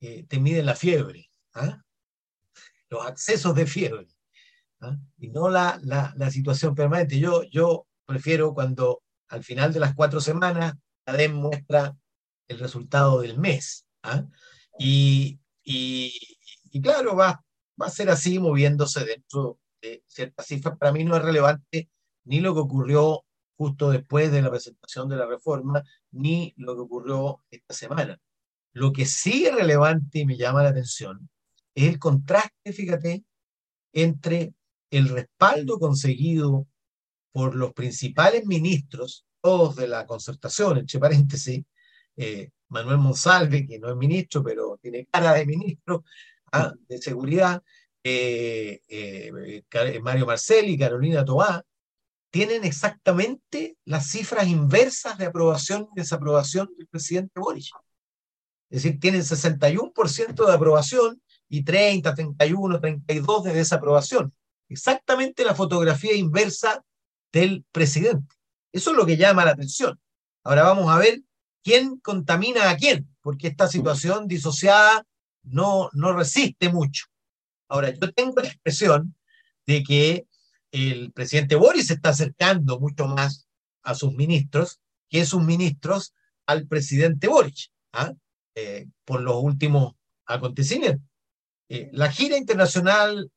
eh, 0.00 0.24
te 0.24 0.40
miden 0.40 0.66
la 0.66 0.74
fiebre, 0.74 1.30
¿ah? 1.54 1.80
los 2.88 3.06
accesos 3.06 3.54
de 3.54 3.66
fiebre, 3.66 4.08
¿ah? 4.80 4.96
y 5.16 5.28
no 5.28 5.48
la, 5.48 5.78
la, 5.84 6.30
situación 6.32 6.74
permanente. 6.74 7.20
Yo, 7.20 7.44
yo 7.52 7.86
prefiero 8.04 8.52
cuando 8.52 9.00
al 9.28 9.44
final 9.44 9.72
de 9.72 9.78
las 9.78 9.94
cuatro 9.94 10.20
semanas 10.20 10.74
la 11.06 11.28
muestra 11.28 11.96
el 12.48 12.58
resultado 12.58 13.20
del 13.20 13.38
mes. 13.38 13.86
¿ah? 14.02 14.24
Y, 14.76 15.38
y, 15.62 16.82
claro, 16.82 17.14
va, 17.14 17.44
va 17.80 17.86
a 17.86 17.90
ser 17.90 18.10
así 18.10 18.40
moviéndose 18.40 19.04
dentro 19.04 19.60
de 19.80 20.02
ciertas 20.08 20.46
cifras. 20.46 20.76
Para 20.78 20.90
mí 20.90 21.04
no 21.04 21.16
es 21.16 21.22
relevante 21.22 21.88
ni 22.24 22.40
lo 22.40 22.54
que 22.54 22.60
ocurrió 22.60 23.24
justo 23.60 23.90
después 23.90 24.32
de 24.32 24.40
la 24.40 24.48
presentación 24.48 25.06
de 25.10 25.16
la 25.16 25.26
reforma, 25.26 25.84
ni 26.12 26.54
lo 26.56 26.74
que 26.74 26.80
ocurrió 26.80 27.44
esta 27.50 27.74
semana. 27.74 28.18
Lo 28.72 28.90
que 28.90 29.04
sí 29.04 29.44
es 29.44 29.54
relevante 29.54 30.20
y 30.20 30.24
me 30.24 30.38
llama 30.38 30.62
la 30.62 30.70
atención 30.70 31.28
es 31.74 31.86
el 31.86 31.98
contraste, 31.98 32.72
fíjate, 32.72 33.22
entre 33.92 34.54
el 34.90 35.10
respaldo 35.10 35.78
conseguido 35.78 36.68
por 37.32 37.54
los 37.54 37.74
principales 37.74 38.46
ministros, 38.46 39.26
todos 39.42 39.76
de 39.76 39.88
la 39.88 40.06
concertación, 40.06 40.78
entre 40.78 40.98
paréntesis, 40.98 41.62
eh, 42.16 42.48
Manuel 42.68 42.96
Monsalve, 42.96 43.66
que 43.66 43.78
no 43.78 43.90
es 43.90 43.96
ministro, 43.96 44.42
pero 44.42 44.78
tiene 44.80 45.04
cara 45.04 45.34
de 45.34 45.44
ministro 45.44 46.02
ah, 46.52 46.72
de 46.88 46.96
seguridad, 46.96 47.62
eh, 48.02 48.80
eh, 48.88 50.00
Mario 50.00 50.24
Marcelli, 50.24 50.78
Carolina 50.78 51.26
Tobá, 51.26 51.62
tienen 52.30 52.64
exactamente 52.64 53.76
las 53.84 54.06
cifras 54.08 54.46
inversas 54.46 55.18
de 55.18 55.26
aprobación 55.26 55.88
y 55.94 56.00
desaprobación 56.00 56.70
del 56.76 56.86
presidente 56.86 57.40
Boric. 57.40 57.66
Es 58.70 58.82
decir, 58.82 59.00
tienen 59.00 59.22
61% 59.22 60.46
de 60.46 60.52
aprobación 60.52 61.20
y 61.48 61.64
30, 61.64 62.14
31, 62.14 62.80
32 62.80 63.44
de 63.44 63.52
desaprobación. 63.52 64.32
Exactamente 64.68 65.44
la 65.44 65.56
fotografía 65.56 66.14
inversa 66.14 66.84
del 67.32 67.64
presidente. 67.72 68.36
Eso 68.72 68.92
es 68.92 68.96
lo 68.96 69.04
que 69.04 69.16
llama 69.16 69.44
la 69.44 69.50
atención. 69.52 70.00
Ahora 70.44 70.62
vamos 70.62 70.88
a 70.88 70.98
ver 70.98 71.22
quién 71.64 71.98
contamina 71.98 72.70
a 72.70 72.76
quién, 72.76 73.08
porque 73.20 73.48
esta 73.48 73.66
situación 73.66 74.28
disociada 74.28 75.04
no, 75.42 75.90
no 75.92 76.12
resiste 76.12 76.68
mucho. 76.68 77.06
Ahora, 77.68 77.90
yo 77.90 78.12
tengo 78.12 78.40
la 78.40 78.48
expresión 78.48 79.14
de 79.66 79.82
que 79.82 80.26
el 80.72 81.12
presidente 81.12 81.56
Boris 81.56 81.88
se 81.88 81.94
está 81.94 82.10
acercando 82.10 82.78
mucho 82.78 83.06
más 83.06 83.48
a 83.82 83.94
sus 83.94 84.12
ministros 84.12 84.80
que 85.08 85.24
sus 85.24 85.42
ministros 85.42 86.14
al 86.46 86.66
presidente 86.66 87.28
Boric, 87.28 87.70
¿ah? 87.92 88.14
eh, 88.54 88.88
por 89.04 89.20
los 89.20 89.36
últimos 89.42 89.94
acontecimientos. 90.26 91.06
Eh, 91.68 91.90
la 91.92 92.10
gira 92.10 92.36
internacional 92.36 93.30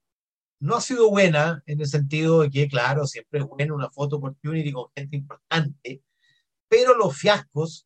no 0.59 0.75
ha 0.75 0.81
sido 0.81 1.09
buena 1.09 1.61
en 1.65 1.81
el 1.81 1.87
sentido 1.87 2.41
de 2.41 2.49
que, 2.49 2.67
claro, 2.67 3.05
siempre 3.05 3.39
es 3.39 3.45
buena 3.45 3.73
una 3.73 3.89
foto 3.89 4.17
opportunity 4.17 4.71
con 4.71 4.85
gente 4.95 5.17
importante, 5.17 6.01
pero 6.67 6.95
los 6.95 7.17
fiascos 7.17 7.85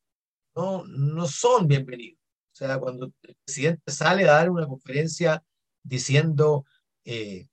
no, 0.55 1.27
son 1.27 1.67
bienvenidos. 1.67 2.19
O 2.53 2.55
sea, 2.55 2.79
cuando 2.79 3.05
el 3.05 3.35
presidente 3.45 3.91
sale 3.91 4.23
a 4.23 4.33
dar 4.33 4.49
una 4.49 4.67
conferencia 4.67 5.43
diciendo 5.83 6.65
eh, 7.05 7.47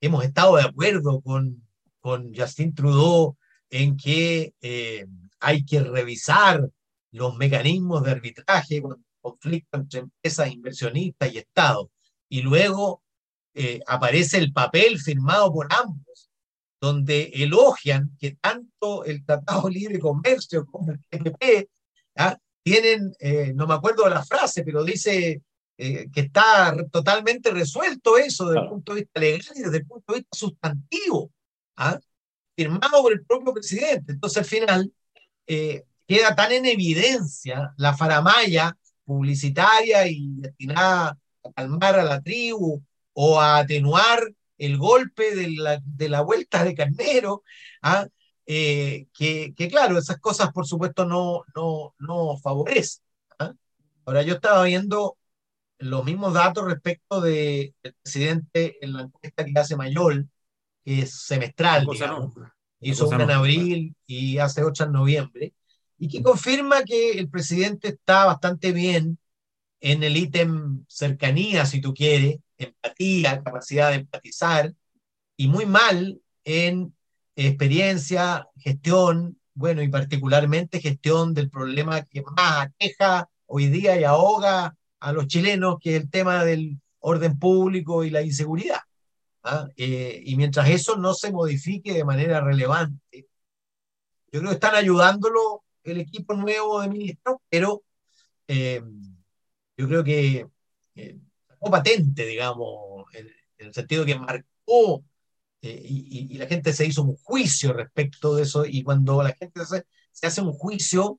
hemos 0.00 0.24
estado 0.24 0.56
de 0.56 0.62
acuerdo 0.62 1.20
con, 1.20 1.66
con 2.00 2.34
Justin 2.34 2.74
Trudeau 2.74 3.36
en 3.70 3.96
que 3.96 4.54
eh, 4.60 5.06
hay 5.40 5.64
que 5.64 5.80
revisar 5.80 6.68
los 7.10 7.36
mecanismos 7.36 8.02
de 8.04 8.10
arbitraje 8.12 8.80
cuando 8.80 9.06
conflicto 9.26 9.78
entre 9.78 10.00
empresas 10.00 10.52
inversionistas 10.52 11.32
y 11.32 11.38
Estado. 11.38 11.90
Y 12.28 12.42
luego 12.42 13.02
eh, 13.54 13.80
aparece 13.86 14.38
el 14.38 14.52
papel 14.52 15.00
firmado 15.00 15.52
por 15.52 15.66
ambos, 15.72 16.30
donde 16.80 17.30
elogian 17.34 18.16
que 18.18 18.36
tanto 18.40 19.04
el 19.04 19.24
Tratado 19.24 19.62
de 19.68 19.74
Libre 19.74 19.98
Comercio 19.98 20.66
como 20.66 20.92
el 20.92 21.00
TPP 21.08 21.68
¿ah? 22.16 22.36
tienen, 22.62 23.12
eh, 23.18 23.52
no 23.54 23.66
me 23.66 23.74
acuerdo 23.74 24.04
de 24.04 24.10
la 24.10 24.24
frase, 24.24 24.62
pero 24.62 24.84
dice 24.84 25.42
eh, 25.78 26.08
que 26.12 26.20
está 26.20 26.74
totalmente 26.90 27.50
resuelto 27.50 28.16
eso 28.18 28.46
desde 28.46 28.62
el 28.62 28.68
punto 28.68 28.94
de 28.94 29.00
vista 29.02 29.20
legal 29.20 29.42
y 29.54 29.62
desde 29.62 29.76
el 29.78 29.86
punto 29.86 30.12
de 30.12 30.20
vista 30.20 30.36
sustantivo, 30.36 31.30
¿ah? 31.76 31.98
firmado 32.56 33.02
por 33.02 33.12
el 33.12 33.24
propio 33.24 33.52
presidente. 33.52 34.12
Entonces, 34.12 34.38
al 34.38 34.44
final, 34.44 34.92
queda 36.06 36.34
tan 36.34 36.52
en 36.52 36.66
evidencia 36.66 37.74
la 37.76 37.96
faramaya 37.96 38.76
publicitaria 39.04 40.06
y 40.08 40.34
destinada 40.36 41.18
a 41.44 41.52
calmar 41.52 41.98
a 41.98 42.04
la 42.04 42.20
tribu 42.20 42.82
o 43.12 43.40
a 43.40 43.58
atenuar 43.58 44.32
el 44.58 44.78
golpe 44.78 45.34
de 45.34 45.50
la, 45.50 45.80
de 45.84 46.08
la 46.08 46.22
vuelta 46.22 46.64
de 46.64 46.74
Carnero, 46.74 47.42
¿ah? 47.82 48.06
eh, 48.46 49.06
que, 49.12 49.54
que, 49.54 49.68
claro, 49.68 49.98
esas 49.98 50.18
cosas 50.18 50.52
por 50.52 50.66
supuesto 50.66 51.04
no, 51.04 51.44
no, 51.54 51.94
no 51.98 52.38
favorecen. 52.38 53.02
¿ah? 53.38 53.52
Ahora 54.04 54.22
yo 54.22 54.34
estaba 54.34 54.64
viendo 54.64 55.16
los 55.78 56.04
mismos 56.04 56.34
datos 56.34 56.64
respecto 56.64 57.20
del 57.20 57.74
presidente 58.02 58.76
en 58.80 58.92
la 58.92 59.02
encuesta 59.02 59.44
que 59.44 59.58
hace 59.58 59.76
Mayol, 59.76 60.28
que 60.84 61.02
es 61.02 61.24
semestral, 61.24 61.86
hizo 62.80 63.08
una 63.08 63.24
en 63.24 63.30
abril 63.30 63.96
y 64.06 64.38
hace 64.38 64.62
ocho 64.62 64.84
en 64.84 64.92
noviembre, 64.92 65.54
y 65.98 66.08
que 66.08 66.22
confirma 66.22 66.82
que 66.84 67.12
el 67.12 67.28
presidente 67.28 67.88
está 67.88 68.26
bastante 68.26 68.72
bien 68.72 69.18
en 69.80 70.02
el 70.02 70.16
ítem 70.16 70.84
cercanía, 70.88 71.66
si 71.66 71.80
tú 71.80 71.94
quieres, 71.94 72.38
empatía, 72.58 73.42
capacidad 73.42 73.90
de 73.90 73.96
empatizar, 73.96 74.74
y 75.36 75.48
muy 75.48 75.66
mal 75.66 76.20
en 76.44 76.94
experiencia, 77.34 78.48
gestión, 78.56 79.38
bueno, 79.54 79.82
y 79.82 79.88
particularmente 79.88 80.80
gestión 80.80 81.34
del 81.34 81.50
problema 81.50 82.02
que 82.02 82.22
más 82.22 82.66
aqueja 82.66 83.28
hoy 83.46 83.68
día 83.68 83.98
y 83.98 84.04
ahoga 84.04 84.76
a 85.00 85.12
los 85.12 85.26
chilenos, 85.26 85.76
que 85.80 85.96
el 85.96 86.10
tema 86.10 86.44
del 86.44 86.80
orden 87.00 87.38
público 87.38 88.04
y 88.04 88.10
la 88.10 88.22
inseguridad. 88.22 88.80
¿ah? 89.44 89.68
Eh, 89.76 90.22
y 90.24 90.36
mientras 90.36 90.68
eso 90.68 90.96
no 90.96 91.14
se 91.14 91.32
modifique 91.32 91.92
de 91.92 92.04
manera 92.04 92.40
relevante, 92.40 93.28
yo 94.32 94.40
creo 94.40 94.50
que 94.50 94.54
están 94.54 94.74
ayudándolo 94.74 95.64
el 95.84 96.00
equipo 96.00 96.34
nuevo 96.34 96.80
de 96.80 96.88
ministros, 96.88 97.36
pero 97.48 97.84
eh, 98.48 98.82
yo 99.76 99.88
creo 99.88 100.04
que 100.04 100.46
eh, 100.96 101.18
patente, 101.70 102.26
digamos, 102.26 103.06
en, 103.14 103.28
el 103.58 103.74
sentido 103.74 104.04
que 104.04 104.18
marcó 104.18 105.04
y, 105.62 106.36
la 106.38 106.46
gente 106.46 106.72
se 106.72 106.86
hizo 106.86 107.02
un 107.02 107.16
juicio 107.16 107.72
respecto 107.72 108.36
de 108.36 108.42
eso 108.44 108.64
y 108.66 108.82
cuando 108.82 109.22
la 109.22 109.32
gente 109.34 109.64
se, 109.64 109.84
hace 110.26 110.40
un 110.40 110.52
juicio 110.52 111.18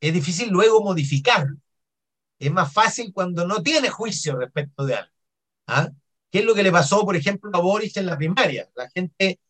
es 0.00 0.12
difícil 0.12 0.50
luego 0.50 0.82
modificarlo. 0.82 1.56
Es 2.38 2.52
más 2.52 2.72
fácil 2.72 3.12
cuando 3.12 3.46
no 3.46 3.62
tiene 3.62 3.88
juicio 3.88 4.36
respecto 4.36 4.84
de 4.86 4.94
algo. 4.94 5.12
¿ah? 5.66 5.90
¿Qué 6.30 6.40
es 6.40 6.44
lo 6.44 6.54
que 6.54 6.62
le 6.62 6.72
pasó, 6.72 7.04
por 7.04 7.16
ejemplo, 7.16 7.50
a 7.52 7.60
Boris 7.60 7.96
en 7.96 8.06
la 8.06 8.16
primaria? 8.16 8.68
La 8.76 8.88
gente 8.90 9.40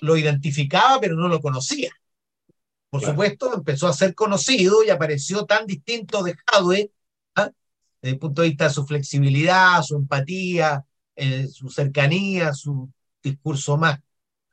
lo 0.00 0.16
identificaba 0.16 1.00
pero 1.00 1.16
no 1.16 1.28
lo 1.28 1.40
conocía. 1.40 1.90
Por 2.90 3.02
supuesto, 3.02 3.52
empezó 3.52 3.88
a 3.88 3.92
ser 3.92 4.14
conocido 4.14 4.82
y 4.82 4.90
apareció 4.90 5.44
tan 5.44 5.66
distinto 5.66 6.22
de 6.22 6.34
Jadwe, 6.46 6.92
¿ah? 7.34 7.50
desde 8.00 8.14
el 8.14 8.18
punto 8.18 8.42
de 8.42 8.48
vista 8.48 8.64
de 8.64 8.70
su 8.70 8.86
flexibilidad, 8.86 9.82
su 9.82 9.96
empatía, 9.96 10.84
eh, 11.14 11.46
su 11.48 11.68
cercanía, 11.68 12.54
su 12.54 12.90
discurso 13.22 13.76
más 13.76 13.98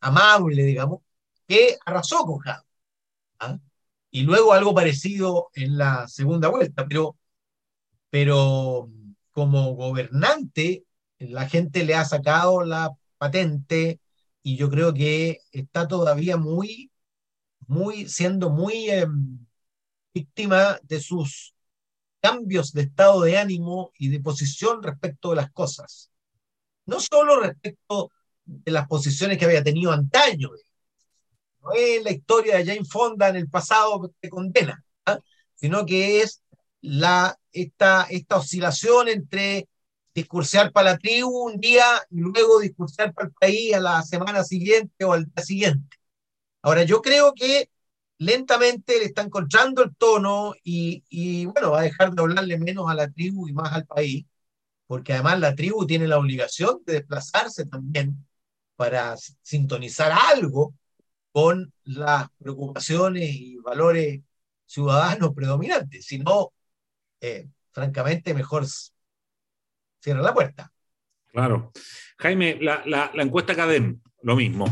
amable, 0.02 0.64
digamos, 0.64 1.02
que 1.48 1.78
arrasó 1.86 2.26
con 2.26 2.40
Jadwe. 2.40 2.66
¿ah? 3.40 3.60
Y 4.12 4.24
luego 4.24 4.54
algo 4.54 4.74
parecido 4.74 5.50
en 5.54 5.78
la 5.78 6.08
segunda 6.08 6.50
vuelta, 6.50 6.86
pero, 6.88 7.16
pero 8.14 8.92
como 9.32 9.74
gobernante, 9.74 10.86
la 11.18 11.50
gente 11.50 11.84
le 11.84 11.96
ha 11.96 12.06
sacado 12.06 12.64
la 12.64 12.92
patente 13.18 14.00
y 14.44 14.56
yo 14.56 14.70
creo 14.70 14.94
que 14.94 15.40
está 15.52 15.88
todavía 15.88 16.38
muy 16.38 16.92
muy, 17.66 18.08
siendo 18.08 18.52
muy 18.52 18.88
em, 18.92 19.44
víctima 20.14 20.80
de 20.84 21.00
sus 21.00 21.56
cambios 22.22 22.72
de 22.74 22.84
estado 22.84 23.22
de 23.22 23.40
ánimo 23.40 23.92
y 23.98 24.10
de 24.10 24.20
posición 24.20 24.84
respecto 24.84 25.32
de 25.32 25.38
las 25.38 25.52
cosas. 25.52 26.12
No 26.86 27.00
solo 27.00 27.40
respecto 27.40 28.12
de 28.46 28.72
las 28.72 28.88
posiciones 28.88 29.40
que 29.40 29.46
había 29.46 29.64
tenido 29.64 29.92
antaño, 29.92 30.52
no 31.64 31.72
es 31.72 32.04
la 32.04 32.12
historia 32.12 32.58
de 32.58 32.66
Jane 32.68 32.86
Fonda 32.86 33.30
en 33.30 33.38
el 33.38 33.50
pasado 33.50 34.14
que 34.22 34.30
condena, 34.30 34.86
¿ah? 35.08 35.18
sino 35.56 35.84
que 35.84 36.22
es 36.22 36.43
la, 36.84 37.38
esta, 37.52 38.04
esta 38.10 38.38
oscilación 38.38 39.08
entre 39.08 39.68
discursear 40.14 40.72
para 40.72 40.92
la 40.92 40.98
tribu 41.00 41.48
un 41.48 41.60
día 41.60 41.86
y 42.12 42.20
luego 42.20 42.60
discursear 42.60 43.14
para 43.14 43.30
el 43.30 43.34
país 43.34 43.74
a 43.74 43.80
la 43.80 44.04
semana 44.04 44.44
siguiente 44.44 45.06
o 45.06 45.14
al 45.14 45.26
día 45.26 45.44
siguiente. 45.44 45.98
Ahora, 46.62 46.84
yo 46.84 47.02
creo 47.02 47.34
que 47.34 47.70
lentamente 48.20 49.00
le 49.00 49.06
está 49.06 49.22
encontrando 49.24 49.84
el 49.84 49.96
tono 49.96 50.54
y, 50.64 51.46
bueno, 51.48 51.72
va 51.72 51.82
a 51.82 51.84
dejar 51.84 52.14
de 52.14 52.22
hablarle 52.22 52.60
menos 52.60 52.90
a 52.90 52.96
la 52.96 53.10
tribu 53.10 53.48
y 53.48 53.54
más 53.54 53.74
al 53.74 53.86
país, 53.86 54.26
porque 54.88 55.14
además 55.14 55.40
la 55.40 55.56
tribu 55.56 55.86
tiene 55.88 56.08
la 56.08 56.20
obligación 56.20 56.82
de 56.86 56.94
desplazarse 56.94 57.66
también 57.66 58.28
para 58.76 59.16
sintonizar 59.42 60.12
algo 60.12 60.76
con 61.32 61.74
las 61.86 62.30
preocupaciones 62.40 63.30
y 63.36 63.58
valores 63.58 64.22
ciudadanos 64.66 65.34
predominantes. 65.34 66.06
Si 66.06 66.20
no, 66.20 66.54
eh, 67.24 67.48
francamente, 67.72 68.34
mejor 68.34 68.66
cierra 70.02 70.22
la 70.22 70.34
puerta. 70.34 70.72
Claro. 71.32 71.72
Jaime, 72.18 72.58
la, 72.62 72.84
la, 72.86 73.12
la 73.14 73.24
encuesta 73.24 73.56
CADEM, 73.56 74.00
lo 74.22 74.36
mismo. 74.36 74.66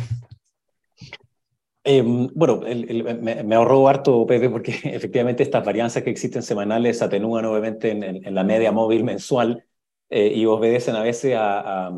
Eh, 1.84 2.04
bueno, 2.04 2.62
me, 2.62 3.56
ahorró 3.56 3.88
harto, 3.88 4.26
Pepe, 4.28 4.50
porque 4.50 4.72
efectivamente 4.84 5.44
estas 5.44 5.66
varianzas 5.66 6.04
que 6.04 6.12
existen 6.12 6.44
semanales 6.44 7.02
atenúan 7.02 7.46
obviamente 7.46 7.92
en, 7.92 8.36
la 8.36 8.44
media 8.44 8.72
móvil 8.72 9.04
mensual 9.04 9.66
eh, 10.10 10.32
y 10.36 10.46
obedecen 10.46 10.96
a 10.96 11.02
veces 11.02 11.36
a, 11.38 11.90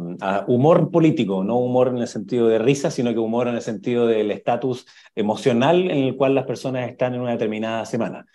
humor 0.47 0.91
político, 0.91 1.43
no 1.43 1.57
humor 1.57 1.89
en 1.89 1.97
el 1.97 2.07
sentido 2.07 2.47
de 2.47 2.59
risa, 2.59 2.91
sino 2.91 3.11
que 3.11 3.19
humor 3.19 3.47
en 3.47 3.55
el 3.55 3.61
sentido 3.61 4.07
del 4.07 4.31
estatus 4.31 4.85
emocional 5.15 5.89
en 5.89 5.97
el 5.97 6.15
cual 6.15 6.35
las 6.35 6.45
personas 6.45 6.89
están 6.89 7.15
en 7.15 7.21
una 7.21 7.31
determinada 7.31 7.85
semana. 7.85 8.25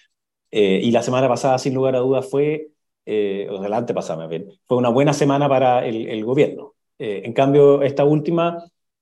Eh, 0.50 0.80
y 0.82 0.90
la 0.90 1.02
semana 1.02 1.28
pasada, 1.28 1.58
sin 1.58 1.74
lugar 1.74 1.96
a 1.96 2.00
dudas, 2.00 2.28
fue, 2.28 2.70
o 3.06 3.58
sea, 3.60 3.68
la 3.68 3.78
antepasada, 3.78 4.26
bien, 4.26 4.48
fue 4.66 4.76
una 4.76 4.90
buena 4.90 5.12
semana 5.12 5.48
para 5.48 5.86
el, 5.86 6.08
el 6.08 6.24
gobierno. 6.24 6.74
en 6.98 7.32
cambio, 7.32 7.82
esta 7.82 8.04
última 8.04 8.58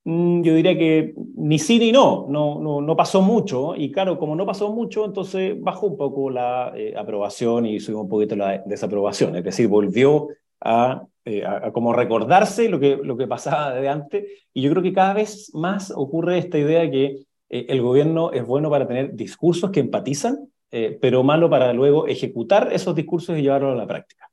Mm, 0.07 0.43
yo 0.43 0.55
diría 0.55 0.79
que 0.79 1.15
ni 1.35 1.59
sí 1.59 1.81
ni 1.81 1.91
no, 1.91 2.27
no, 2.29 2.61
no, 2.61 2.81
no, 2.81 2.97
pasó 2.97 3.23
mucho, 3.23 3.75
y 3.75 3.91
claro, 3.91 4.19
como 4.19 4.37
no 4.37 4.47
pasó 4.47 4.73
mucho, 4.73 5.05
entonces 5.05 5.61
bajó 5.61 5.89
un 5.89 5.97
poco 5.97 6.31
la 6.31 6.73
eh, 6.77 6.95
aprobación 6.97 7.67
y 7.67 7.81
subió 7.81 8.03
un 8.03 8.09
poquito 8.09 8.37
la 8.37 8.59
desaprobación, 8.59 9.35
es 9.35 9.43
decir, 9.43 9.67
volvió 9.67 10.29
a, 10.61 11.03
eh, 11.25 11.45
a, 11.45 11.73
como 11.73 11.93
recordarse 11.93 12.69
lo 12.69 12.79
que, 12.79 12.97
lo 13.03 13.17
que 13.17 13.27
pasaba 13.27 13.75
de 13.75 13.89
antes, 13.89 14.27
y 14.55 14.63
yo 14.63 14.71
creo 14.71 14.83
que 14.85 14.93
cada 14.93 15.13
vez 15.15 15.51
más 15.55 15.91
ocurre 15.91 16.39
esta 16.39 16.57
idea 16.57 16.89
que 16.89 17.27
eh, 17.49 17.67
el 17.69 17.83
gobierno 17.83 18.31
es 18.31 18.47
bueno 18.47 18.71
para 18.71 18.87
tener 18.87 19.17
discursos 19.17 19.73
que 19.73 19.81
empatizan, 19.81 20.49
pero 20.71 21.23
malo 21.23 21.49
para 21.49 21.73
luego 21.73 22.07
ejecutar 22.07 22.71
esos 22.73 22.95
discursos 22.95 23.39
y 23.39 23.43
llevarlos 23.43 23.73
a 23.73 23.77
la 23.77 23.87
práctica. 23.87 24.29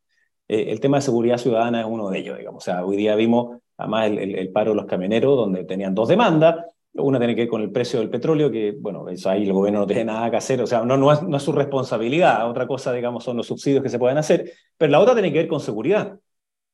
el 0.48 0.80
tema 0.80 0.98
de 0.98 1.02
seguridad 1.02 1.38
ciudadana 1.38 1.82
es 1.82 1.88
uno 1.88 2.10
de 2.10 2.20
ellos, 2.20 2.38
digamos, 2.38 2.64
o 2.64 2.66
sea, 2.66 2.86
hoy 2.86 2.98
día 2.98 3.16
vimos 3.16 3.62
además 3.78 4.12
el, 4.12 4.52
paro 4.52 4.72
de 4.72 4.78
los 4.78 4.86
camioneros, 4.86 5.36
donde 5.36 5.64
tenían 5.66 5.96
dos 5.96 6.08
demandas, 6.08 6.66
una 6.94 7.18
tiene 7.18 7.36
que 7.36 7.42
ver 7.42 7.50
con 7.50 7.62
el 7.62 7.72
precio 7.72 8.00
del 8.00 8.10
petróleo, 8.10 8.52
que, 8.52 8.72
bueno, 8.80 9.08
eso 9.10 9.30
ahí 9.30 9.44
el 9.44 9.54
gobierno 9.54 9.80
no 9.80 9.88
tiene 9.88 10.06
nada 10.06 10.30
que 10.30 10.38
hacer, 10.38 10.62
o 10.62 10.68
sea, 10.68 10.84
no, 10.86 11.12
es, 11.12 11.24
no 11.24 11.38
es 11.38 11.44
su 11.44 11.52
responsabilidad, 11.52 12.50
otra 12.50 12.68
cosa, 12.68 12.94
digamos, 12.94 13.24
son 13.24 13.38
los 13.38 13.48
subsidios 13.48 13.82
que 13.82 13.90
se 13.90 14.00
pueden 14.00 14.18
hacer, 14.18 14.52
pero 14.78 14.92
la 14.92 15.00
otra 15.00 15.14
tiene 15.14 15.32
que 15.32 15.40
ver 15.40 15.48
con 15.48 15.60
seguridad, 15.60 16.20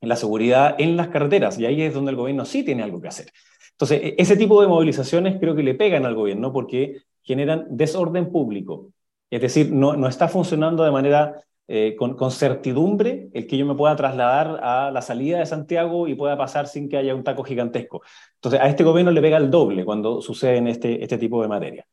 la 0.01 0.15
seguridad 0.15 0.75
en 0.77 0.97
las 0.97 1.07
carreteras, 1.07 1.57
y 1.57 1.65
ahí 1.65 1.81
es 1.81 1.93
donde 1.93 2.11
el 2.11 2.17
gobierno 2.17 2.45
sí 2.45 2.63
tiene 2.63 2.83
algo 2.83 3.01
que 3.01 3.07
hacer. 3.07 3.31
Entonces, 3.71 4.01
e, 4.03 4.15
ese 4.17 4.35
tipo 4.35 4.61
de 4.61 4.67
movilizaciones 4.67 5.39
creo 5.39 5.55
que 5.55 5.63
le 5.63 5.75
pegan 5.75 6.05
al 6.05 6.15
gobierno 6.15 6.51
porque 6.51 7.03
generan 7.23 7.65
desorden 7.69 8.31
público. 8.31 8.91
Es 9.29 9.41
decir, 9.41 9.71
no, 9.71 9.95
no 9.95 10.07
está 10.07 10.27
funcionando 10.27 10.83
de 10.83 10.91
manera 10.91 11.43
eh, 11.71 11.95
con, 11.95 12.31
certidumbre 12.31 13.29
el 13.31 13.45
que 13.45 13.55
yo 13.55 13.63
me 13.63 13.75
pueda 13.75 13.95
trasladar 13.95 14.59
a 14.63 14.89
la 14.89 15.03
salida 15.03 15.37
de 15.37 15.45
Santiago 15.45 16.07
y 16.07 16.15
pueda 16.15 16.35
pasar 16.35 16.65
sin 16.65 16.89
que 16.89 16.97
haya 16.97 17.13
un 17.13 17.23
taco 17.23 17.43
gigantesco. 17.43 18.01
Entonces, 18.35 18.59
a 18.59 18.67
este 18.67 18.83
gobierno 18.83 19.11
le 19.11 19.21
pega 19.21 19.37
el 19.37 19.51
doble 19.51 19.85
cuando 19.85 20.19
sucede 20.19 20.57
en 20.57 20.67
este, 20.67 21.03
este 21.03 21.19
tipo 21.19 21.39
de 21.43 21.47
materia. 21.47 21.85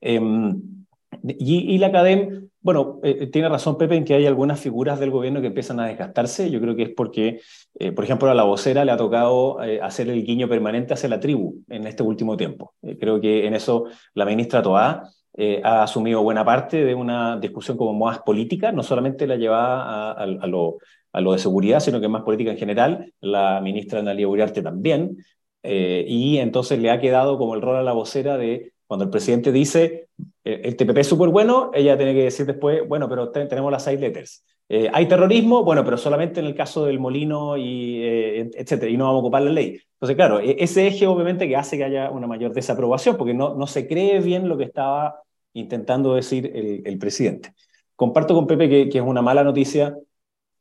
Em, 0.00 0.86
y, 1.22 1.76
la 1.76 1.88
academia, 1.88 2.40
bueno, 2.60 3.00
eh, 3.02 3.26
tiene 3.26 3.50
razón 3.50 3.76
Pepe 3.76 3.96
en 3.96 4.04
que 4.06 4.14
hay 4.14 4.24
algunas 4.24 4.60
figuras 4.60 4.98
del 4.98 5.10
gobierno 5.10 5.42
que 5.42 5.48
empiezan 5.48 5.78
a 5.80 5.86
desgastarse. 5.88 6.50
Yo 6.50 6.58
creo 6.58 6.74
que 6.74 6.84
es 6.84 6.90
porque, 6.96 7.40
eh, 7.78 7.92
por 7.92 8.04
ejemplo, 8.04 8.30
a 8.30 8.34
la 8.34 8.44
vocera 8.44 8.86
le 8.86 8.92
ha 8.92 8.96
tocado 8.96 9.58
hacer 9.82 10.08
el 10.08 10.24
guiño 10.24 10.48
permanente 10.48 10.94
hacia 10.94 11.10
la 11.10 11.20
tribu 11.20 11.62
en 11.68 11.86
este 11.86 12.02
último 12.02 12.34
tiempo. 12.38 12.72
creo 12.98 13.20
que 13.20 13.46
en 13.46 13.52
eso 13.52 13.84
la 14.14 14.24
ministra 14.24 14.62
Toá 14.62 15.02
eh, 15.40 15.60
ha 15.62 15.84
asumido 15.84 16.20
buena 16.20 16.44
parte 16.44 16.84
de 16.84 16.96
una 16.96 17.38
discusión 17.38 17.76
como 17.76 17.94
más 17.94 18.18
política, 18.22 18.72
no 18.72 18.82
solamente 18.82 19.24
la 19.24 19.36
llevaba 19.36 20.10
a, 20.10 20.26
lo, 20.48 20.78
de 21.12 21.38
seguridad, 21.38 21.78
sino 21.78 22.00
que 22.00 22.08
más 22.08 22.22
política 22.24 22.50
en 22.50 22.56
general, 22.56 23.12
la 23.20 23.60
ministra 23.62 24.00
Analia 24.00 24.26
Uriarte 24.26 24.62
también, 24.62 25.18
eh, 25.62 26.04
y 26.08 26.38
entonces 26.38 26.80
le 26.80 26.90
ha 26.90 27.00
quedado 27.00 27.38
como 27.38 27.54
el 27.54 27.62
rol 27.62 27.76
a 27.76 27.84
la 27.84 27.92
vocera 27.92 28.36
de 28.36 28.72
cuando 28.88 29.04
el 29.04 29.10
presidente 29.10 29.52
dice 29.52 30.08
eh, 30.42 30.62
el 30.64 30.74
TPP 30.74 30.98
es 30.98 31.06
súper 31.06 31.28
bueno, 31.28 31.70
ella 31.72 31.96
tiene 31.96 32.14
que 32.14 32.24
decir 32.24 32.44
después, 32.44 32.88
bueno, 32.88 33.08
pero 33.08 33.30
tenemos 33.30 33.70
las 33.70 33.84
seis 33.84 34.00
letters. 34.00 34.44
¿Hay 34.92 35.06
terrorismo? 35.06 35.62
Bueno, 35.62 35.82
pero 35.84 35.96
solamente 35.96 36.40
en 36.40 36.46
el 36.46 36.54
caso 36.54 36.84
del 36.84 36.98
molino 36.98 37.56
y 37.56 38.02
etcétera, 38.02 38.90
y 38.90 38.96
no 38.96 39.04
vamos 39.04 39.20
a 39.20 39.20
ocupar 39.20 39.42
la 39.42 39.52
ley. 39.52 39.80
Entonces, 39.94 40.16
claro, 40.16 40.40
e-, 40.40 40.56
ese 40.58 40.88
eje 40.88 41.06
obviamente 41.06 41.46
que 41.46 41.56
hace 41.56 41.78
que 41.78 41.84
haya 41.84 42.10
una 42.10 42.26
mayor 42.26 42.52
desaprobación, 42.52 43.16
porque 43.16 43.34
no, 43.34 43.54
no 43.54 43.68
se 43.68 43.86
cree 43.86 44.20
bien 44.20 44.48
lo 44.48 44.58
que 44.58 44.64
estaba 44.64 45.22
intentando 45.58 46.14
decir 46.14 46.50
el, 46.54 46.98
presidente. 46.98 47.52
Comparto 47.96 48.34
con 48.34 48.46
Pepe 48.46 48.68
que, 48.68 48.98
es 48.98 49.04
una 49.04 49.22
mala 49.22 49.44
noticia, 49.44 49.96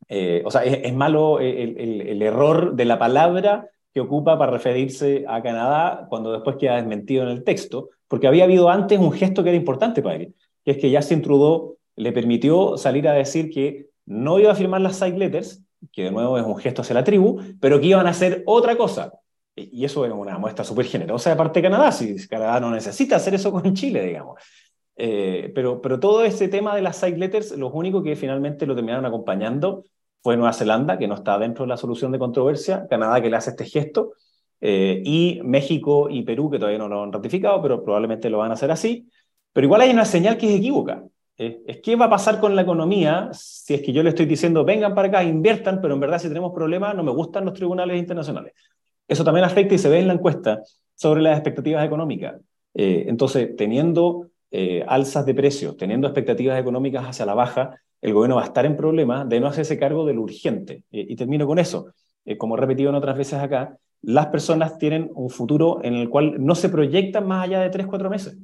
eh, 0.10 0.42
o 0.46 0.52
sea, 0.52 0.64
es, 0.64 0.94
malo 0.94 1.40
el, 1.40 2.22
error 2.22 2.76
de 2.76 2.86
la 2.86 2.98
palabra 2.98 3.70
que 3.94 4.00
ocupa 4.02 4.38
para 4.38 4.52
referirse 4.52 5.26
a 5.28 5.42
Canadá 5.42 6.08
cuando 6.10 6.32
después 6.32 6.58
queda 6.58 6.76
desmentido 6.76 7.24
en 7.24 7.30
el 7.30 7.44
texto, 7.44 7.90
porque 8.08 8.28
había 8.28 8.46
habido 8.46 8.70
antes 8.70 9.00
un 9.00 9.12
gesto 9.12 9.44
que 9.44 9.50
era 9.50 9.58
importante 9.58 10.02
para 10.02 10.16
él, 10.16 10.36
que 10.64 10.72
es 10.72 10.78
que 10.78 10.96
Justin 10.96 11.22
Trudeau 11.22 11.78
le 11.96 12.12
permitió 12.12 12.78
salir 12.78 13.08
a 13.08 13.14
decir 13.14 13.50
que 13.50 13.88
no 14.06 14.40
iba 14.40 14.52
a 14.52 14.56
firmar 14.56 14.82
las 14.82 14.98
side 14.98 15.18
letters, 15.18 15.64
que 15.92 16.04
de 16.04 16.12
nuevo 16.12 16.38
es 16.38 16.46
un 16.46 16.58
gesto 16.58 16.82
hacia 16.82 16.96
la 16.96 17.04
tribu, 17.04 17.40
pero 17.60 17.80
que 17.80 17.88
iban 17.88 18.08
a 18.08 18.12
hacer 18.12 18.44
otra 18.46 18.76
cosa. 18.78 19.14
Y 19.56 19.86
eso 19.86 20.06
es 20.06 20.12
una 20.12 20.38
muestra 20.38 20.64
súper 20.64 20.86
generosa 20.86 21.32
de 21.32 21.36
parte 21.36 21.60
de 21.60 21.64
Canadá, 21.64 21.92
si 21.92 22.28
Canadá 22.28 22.60
no 22.60 22.70
necesita 22.70 23.16
hacer 23.16 23.34
eso 23.34 23.52
con 23.52 23.74
Chile, 23.74 24.04
digamos. 24.04 24.40
Eh, 25.00 25.52
pero, 25.54 25.80
pero 25.80 26.00
todo 26.00 26.24
ese 26.24 26.48
tema 26.48 26.76
de 26.76 26.82
las 26.82 26.98
side 26.98 27.18
letters, 27.18 27.56
los 27.56 27.72
únicos 27.74 28.04
que 28.04 28.16
finalmente 28.16 28.66
lo 28.66 28.74
terminaron 28.74 29.06
acompañando 29.06 29.84
fue 30.24 30.36
Nueva 30.36 30.54
Zelanda, 30.54 30.98
que 30.98 31.08
no 31.08 31.16
está 31.16 31.38
dentro 31.38 31.66
de 31.66 31.70
la 31.70 31.78
solución 31.78 32.12
de 32.12 32.20
controversia, 32.20 32.88
Canadá, 32.90 33.22
que 33.22 33.30
le 33.30 33.38
hace 33.38 33.52
este 33.52 33.66
gesto, 33.66 34.14
eh, 34.60 35.02
y 35.06 35.40
México 35.44 36.10
y 36.10 36.24
Perú, 36.24 36.50
que 36.50 36.58
todavía 36.58 36.80
no 36.80 36.88
lo 36.88 37.04
han 37.04 37.14
ratificado, 37.14 37.62
pero 37.62 37.84
probablemente 37.84 38.30
lo 38.30 38.40
van 38.40 38.52
a 38.52 38.56
hacer 38.56 38.72
así. 38.72 39.08
Pero 39.54 39.66
igual 39.66 39.82
hay 39.82 39.92
una 39.92 40.06
señal 40.06 40.38
que 40.38 40.50
es 40.50 40.60
equívoca. 40.60 41.04
Eh, 41.38 41.62
es 41.68 41.82
qué 41.82 41.96
va 41.96 42.06
a 42.06 42.10
pasar 42.10 42.40
con 42.40 42.56
la 42.56 42.64
economía 42.64 43.30
si 43.32 43.76
es 43.76 43.82
que 43.84 43.94
yo 43.94 44.02
le 44.02 44.10
estoy 44.10 44.26
diciendo, 44.26 44.66
vengan 44.66 44.96
para 44.96 45.08
acá, 45.10 45.24
inviertan, 45.24 45.80
pero 45.82 45.94
en 45.94 46.00
verdad 46.00 46.18
si 46.18 46.28
tenemos 46.28 46.52
problemas 46.52 46.96
no 46.96 47.04
me 47.04 47.12
gustan 47.12 47.46
los 47.46 47.54
tribunales 47.54 48.00
internacionales. 48.00 48.54
Eso 49.08 49.24
también 49.24 49.46
afecta 49.46 49.76
y 49.76 49.78
se 49.78 49.90
ve 49.90 50.00
en 50.00 50.08
la 50.08 50.14
encuesta 50.14 50.62
sobre 50.96 51.22
las 51.22 51.38
expectativas 51.38 51.86
económicas. 51.86 52.42
entonces, 52.74 53.56
teniendo 53.56 54.28
eh, 54.52 54.84
alzas 54.88 55.26
de 55.26 55.34
precios, 55.34 55.78
teniendo 55.78 56.08
expectativas 56.08 56.60
económicas 56.60 57.06
hacia 57.06 57.26
la 57.26 57.34
baja, 57.34 57.76
el 58.02 58.14
gobierno 58.14 58.36
va 58.36 58.44
a 58.44 58.46
estar 58.46 58.66
en 58.66 58.78
problemas 58.78 59.28
de 59.28 59.40
no 59.40 59.48
hacerse 59.48 59.78
cargo 59.78 60.06
de 60.06 60.14
lo 60.14 60.22
urgente. 60.22 60.84
Eh, 60.92 61.06
y 61.10 61.16
termino 61.16 61.48
con 61.48 61.60
eso. 61.60 61.94
Eh, 62.26 62.38
como 62.38 62.56
he 62.56 62.60
repetido 62.60 62.90
en 62.90 62.96
otras 62.96 63.18
veces 63.18 63.40
acá, 63.40 63.78
las 64.02 64.28
personas 64.28 64.78
tienen 64.78 65.10
un 65.16 65.30
futuro 65.30 65.80
en 65.84 65.96
el 65.96 66.10
cual 66.10 66.36
no 66.44 66.56
se 66.56 66.70
proyectan 66.70 67.28
más 67.28 67.46
allá 67.46 67.62
de 67.62 67.70
tres, 67.70 67.88
cuatro 67.88 68.10
meses. 68.10 68.38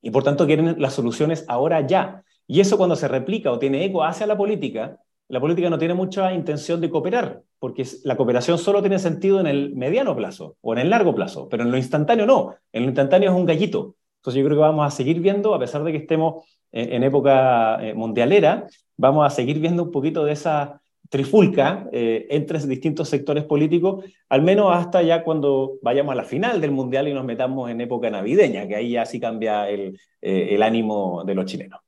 Y 0.00 0.10
por 0.10 0.22
tanto 0.22 0.46
quieren 0.46 0.76
las 0.78 0.94
soluciones 0.94 1.44
ahora 1.48 1.86
ya. 1.86 2.24
Y 2.46 2.60
eso 2.60 2.78
cuando 2.78 2.96
se 2.96 3.08
replica 3.08 3.52
o 3.52 3.58
tiene 3.58 3.84
eco 3.84 4.04
hacia 4.04 4.26
la 4.26 4.36
política, 4.36 4.98
la 5.28 5.40
política 5.40 5.68
no 5.68 5.78
tiene 5.78 5.92
mucha 5.92 6.32
intención 6.32 6.80
de 6.80 6.88
cooperar, 6.88 7.42
porque 7.58 7.86
la 8.04 8.16
cooperación 8.16 8.56
solo 8.56 8.80
tiene 8.80 8.98
sentido 8.98 9.40
en 9.40 9.46
el 9.46 9.74
mediano 9.74 10.16
plazo 10.16 10.56
o 10.62 10.72
en 10.72 10.78
el 10.78 10.88
largo 10.88 11.14
plazo, 11.14 11.48
pero 11.50 11.64
en 11.64 11.70
lo 11.70 11.76
instantáneo 11.76 12.24
no. 12.24 12.54
En 12.72 12.82
lo 12.82 12.88
instantáneo 12.88 13.30
es 13.30 13.36
un 13.36 13.44
gallito. 13.44 13.96
Entonces 14.18 14.40
yo 14.40 14.46
creo 14.46 14.58
que 14.58 14.62
vamos 14.62 14.86
a 14.86 14.90
seguir 14.90 15.20
viendo, 15.20 15.54
a 15.54 15.58
pesar 15.58 15.84
de 15.84 15.92
que 15.92 15.98
estemos 15.98 16.44
en, 16.72 17.02
época 17.02 17.78
eh, 17.80 17.94
mundialera, 17.94 18.66
vamos 18.96 19.26
a 19.26 19.30
seguir 19.30 19.58
viendo 19.60 19.84
un 19.84 19.90
poquito 19.90 20.24
de 20.24 20.32
esa 20.32 20.80
trifulca 21.08 21.88
eh, 21.92 22.26
entre 22.30 22.58
distintos 22.66 23.08
sectores 23.08 23.44
políticos, 23.44 24.04
al 24.28 24.42
menos 24.42 24.74
hasta 24.74 25.02
ya 25.02 25.24
cuando 25.24 25.78
vayamos 25.82 26.12
a 26.12 26.16
la 26.16 26.24
final 26.24 26.60
del 26.60 26.72
mundial 26.72 27.08
y 27.08 27.14
nos 27.14 27.24
metamos 27.24 27.70
en 27.70 27.80
época 27.80 28.10
navideña, 28.10 28.66
que 28.68 28.76
ahí 28.76 28.90
ya 28.92 29.06
sí 29.06 29.18
cambia 29.18 29.70
el, 29.70 29.98
eh, 30.20 30.48
el 30.50 30.62
ánimo 30.62 31.24
de 31.24 31.34
los 31.34 31.46
chilenos. 31.46 31.80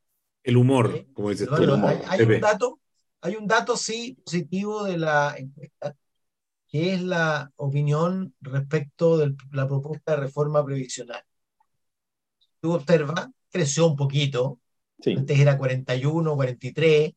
El 0.42 0.56
humor, 0.56 1.06
como 1.12 1.30
dices 1.30 1.48
tú. 1.48 1.54
hay, 1.54 2.22
un 2.22 2.40
dato, 2.40 2.78
hay 3.20 3.36
un 3.36 3.46
dato 3.46 3.76
sí 3.76 4.16
positivo 4.24 4.84
de 4.84 4.96
la 4.96 5.34
encuesta, 5.36 5.94
que 6.68 6.94
es 6.94 7.02
la 7.02 7.50
opinión 7.56 8.34
respecto 8.40 9.18
de 9.18 9.34
la 9.52 9.68
propuesta 9.68 10.12
de 10.12 10.22
reforma 10.22 10.64
previsional 10.64 11.22
tú 12.60 12.74
observas, 12.74 13.28
creció 13.50 13.86
un 13.86 13.96
poquito. 13.96 14.58
Antes 15.04 15.38
era 15.38 15.56
41, 15.56 16.34
43, 16.36 17.12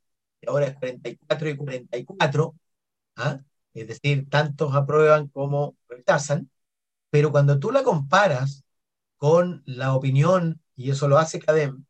ahora 0.47 0.67
es 0.67 0.75
44 0.75 1.49
y 1.49 1.57
44. 1.57 2.55
¿ah? 3.17 3.39
Es 3.73 3.87
decir, 3.87 4.29
tantos 4.29 4.73
aprueban 4.75 5.27
como 5.27 5.75
rechazan. 5.89 6.49
Pero 7.09 7.31
cuando 7.31 7.59
tú 7.59 7.71
la 7.71 7.83
comparas 7.83 8.63
con 9.17 9.63
la 9.65 9.95
opinión, 9.95 10.61
y 10.75 10.91
eso 10.91 11.07
lo 11.07 11.17
hace 11.17 11.39
CADEM, 11.39 11.85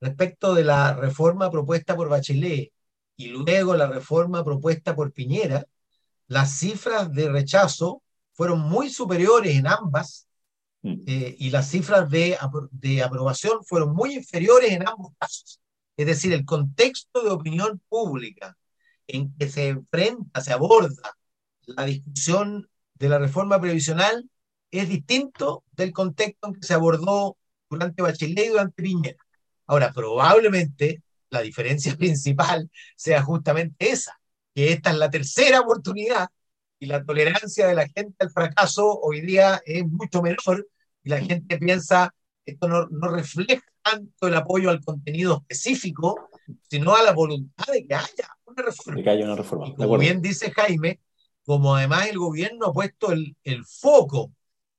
respecto 0.00 0.54
de 0.54 0.64
la 0.64 0.94
reforma 0.94 1.50
propuesta 1.50 1.96
por 1.96 2.08
Bachelet 2.08 2.72
y 3.16 3.26
luego 3.28 3.76
la 3.76 3.86
reforma 3.86 4.44
propuesta 4.44 4.94
por 4.94 5.12
Piñera, 5.12 5.66
las 6.26 6.58
cifras 6.58 7.12
de 7.12 7.28
rechazo 7.28 8.02
fueron 8.32 8.60
muy 8.60 8.90
superiores 8.90 9.56
en 9.56 9.66
ambas. 9.66 10.26
Eh, 10.84 11.34
y 11.38 11.48
las 11.48 11.70
cifras 11.70 12.10
de, 12.10 12.36
de 12.70 13.02
aprobación 13.02 13.64
fueron 13.64 13.94
muy 13.94 14.14
inferiores 14.16 14.70
en 14.70 14.86
ambos 14.86 15.12
casos. 15.18 15.60
Es 15.96 16.06
decir, 16.06 16.32
el 16.34 16.44
contexto 16.44 17.22
de 17.22 17.30
opinión 17.30 17.80
pública 17.88 18.54
en 19.06 19.34
que 19.36 19.48
se 19.48 19.68
enfrenta, 19.68 20.42
se 20.42 20.52
aborda 20.52 21.16
la 21.66 21.84
discusión 21.84 22.68
de 22.94 23.08
la 23.08 23.18
reforma 23.18 23.60
previsional 23.60 24.28
es 24.70 24.88
distinto 24.88 25.64
del 25.72 25.92
contexto 25.92 26.48
en 26.48 26.54
que 26.54 26.66
se 26.66 26.74
abordó 26.74 27.36
durante 27.70 28.02
Bachelet 28.02 28.46
y 28.46 28.48
durante 28.48 28.82
Piñera. 28.82 29.24
Ahora, 29.66 29.92
probablemente 29.92 31.02
la 31.30 31.40
diferencia 31.40 31.96
principal 31.98 32.70
sea 32.96 33.22
justamente 33.22 33.90
esa, 33.90 34.18
que 34.54 34.72
esta 34.72 34.90
es 34.90 34.96
la 34.96 35.10
tercera 35.10 35.60
oportunidad 35.60 36.28
y 36.78 36.86
la 36.86 37.04
tolerancia 37.04 37.66
de 37.66 37.74
la 37.74 37.88
gente 37.88 38.16
al 38.18 38.30
fracaso 38.30 39.00
hoy 39.00 39.20
día 39.20 39.62
es 39.64 39.86
mucho 39.86 40.22
menor 40.22 40.66
y 41.04 41.10
la 41.10 41.20
gente 41.20 41.58
piensa, 41.58 42.14
esto 42.44 42.66
no, 42.66 42.86
no 42.88 43.08
refleja 43.08 43.62
tanto 43.82 44.26
el 44.26 44.34
apoyo 44.34 44.70
al 44.70 44.82
contenido 44.82 45.44
específico, 45.48 46.30
sino 46.68 46.96
a 46.96 47.02
la 47.02 47.12
voluntad 47.12 47.72
de 47.72 47.86
que 47.86 47.94
haya 47.94 48.28
una 48.46 48.62
reforma. 48.62 49.02
que 49.02 49.10
haya 49.10 49.24
una 49.24 49.36
reforma. 49.36 49.68
Y 49.68 49.74
como 49.74 49.98
bien 49.98 50.22
dice 50.22 50.50
Jaime, 50.50 51.00
como 51.44 51.76
además 51.76 52.08
el 52.08 52.18
gobierno 52.18 52.66
ha 52.66 52.72
puesto 52.72 53.12
el, 53.12 53.36
el 53.44 53.64
foco 53.66 54.32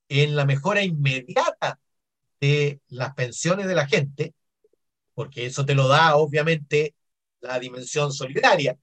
en 0.08 0.34
la 0.34 0.44
mejora 0.44 0.82
inmediata 0.82 1.78
de 2.40 2.80
las 2.88 3.14
pensiones 3.14 3.66
de 3.66 3.74
la 3.74 3.86
gente, 3.86 4.34
porque 5.14 5.46
eso 5.46 5.64
te 5.64 5.74
lo 5.74 5.88
da 5.88 6.16
obviamente 6.16 6.94
la 7.40 7.58
dimensión 7.60 8.12
solidaria, 8.12 8.76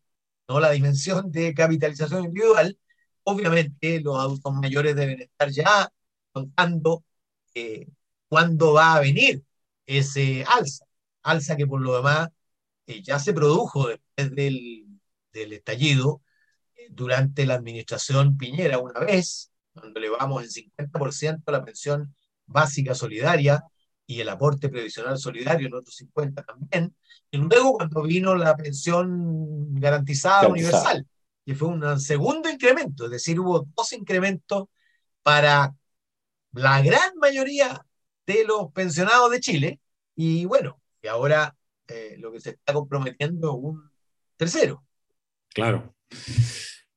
no 0.47 0.59
la 0.59 0.71
dimensión 0.71 1.31
de 1.31 1.53
capitalización 1.53 2.25
individual, 2.25 2.77
obviamente 3.23 3.99
los 4.01 4.17
adultos 4.17 4.53
mayores 4.53 4.95
deben 4.95 5.21
estar 5.21 5.49
ya 5.49 5.91
contando 6.31 7.03
eh, 7.53 7.87
cuándo 8.27 8.73
va 8.73 8.95
a 8.95 9.01
venir 9.01 9.43
ese 9.85 10.43
alza. 10.47 10.85
Alza 11.23 11.55
que 11.55 11.67
por 11.67 11.81
lo 11.81 11.95
demás 11.97 12.29
eh, 12.87 13.01
ya 13.01 13.19
se 13.19 13.33
produjo 13.33 13.87
después 13.87 14.35
del, 14.35 14.85
del 15.31 15.53
estallido 15.53 16.21
eh, 16.75 16.87
durante 16.89 17.45
la 17.45 17.55
administración 17.55 18.37
Piñera 18.37 18.79
una 18.79 18.99
vez, 18.99 19.51
cuando 19.73 19.99
elevamos 19.99 20.43
el 20.43 20.49
50% 20.49 21.43
a 21.45 21.51
la 21.51 21.65
pensión 21.65 22.15
básica 22.45 22.93
solidaria 22.93 23.63
y 24.05 24.19
el 24.19 24.29
aporte 24.29 24.69
previsional 24.69 25.17
solidario, 25.17 25.67
el 25.67 25.75
otro 25.75 25.91
50% 25.91 26.45
también, 26.45 26.95
y 27.31 27.37
luego 27.37 27.73
cuando 27.73 28.03
vino 28.03 28.35
la 28.35 28.55
pensión 28.55 29.73
garantizada 29.75 30.47
universal, 30.47 31.07
que 31.45 31.55
fue 31.55 31.69
un 31.69 31.99
segundo 31.99 32.49
incremento, 32.49 33.05
es 33.05 33.11
decir, 33.11 33.39
hubo 33.39 33.65
dos 33.75 33.93
incrementos 33.93 34.65
para 35.23 35.73
la 36.53 36.81
gran 36.81 37.17
mayoría 37.19 37.85
de 38.25 38.45
los 38.45 38.71
pensionados 38.71 39.31
de 39.31 39.39
Chile, 39.39 39.79
y 40.15 40.45
bueno, 40.45 40.79
y 41.01 41.07
ahora 41.07 41.55
eh, 41.87 42.15
lo 42.17 42.31
que 42.31 42.39
se 42.39 42.51
está 42.51 42.73
comprometiendo 42.73 43.53
un 43.53 43.89
tercero. 44.37 44.83
Claro. 45.53 45.93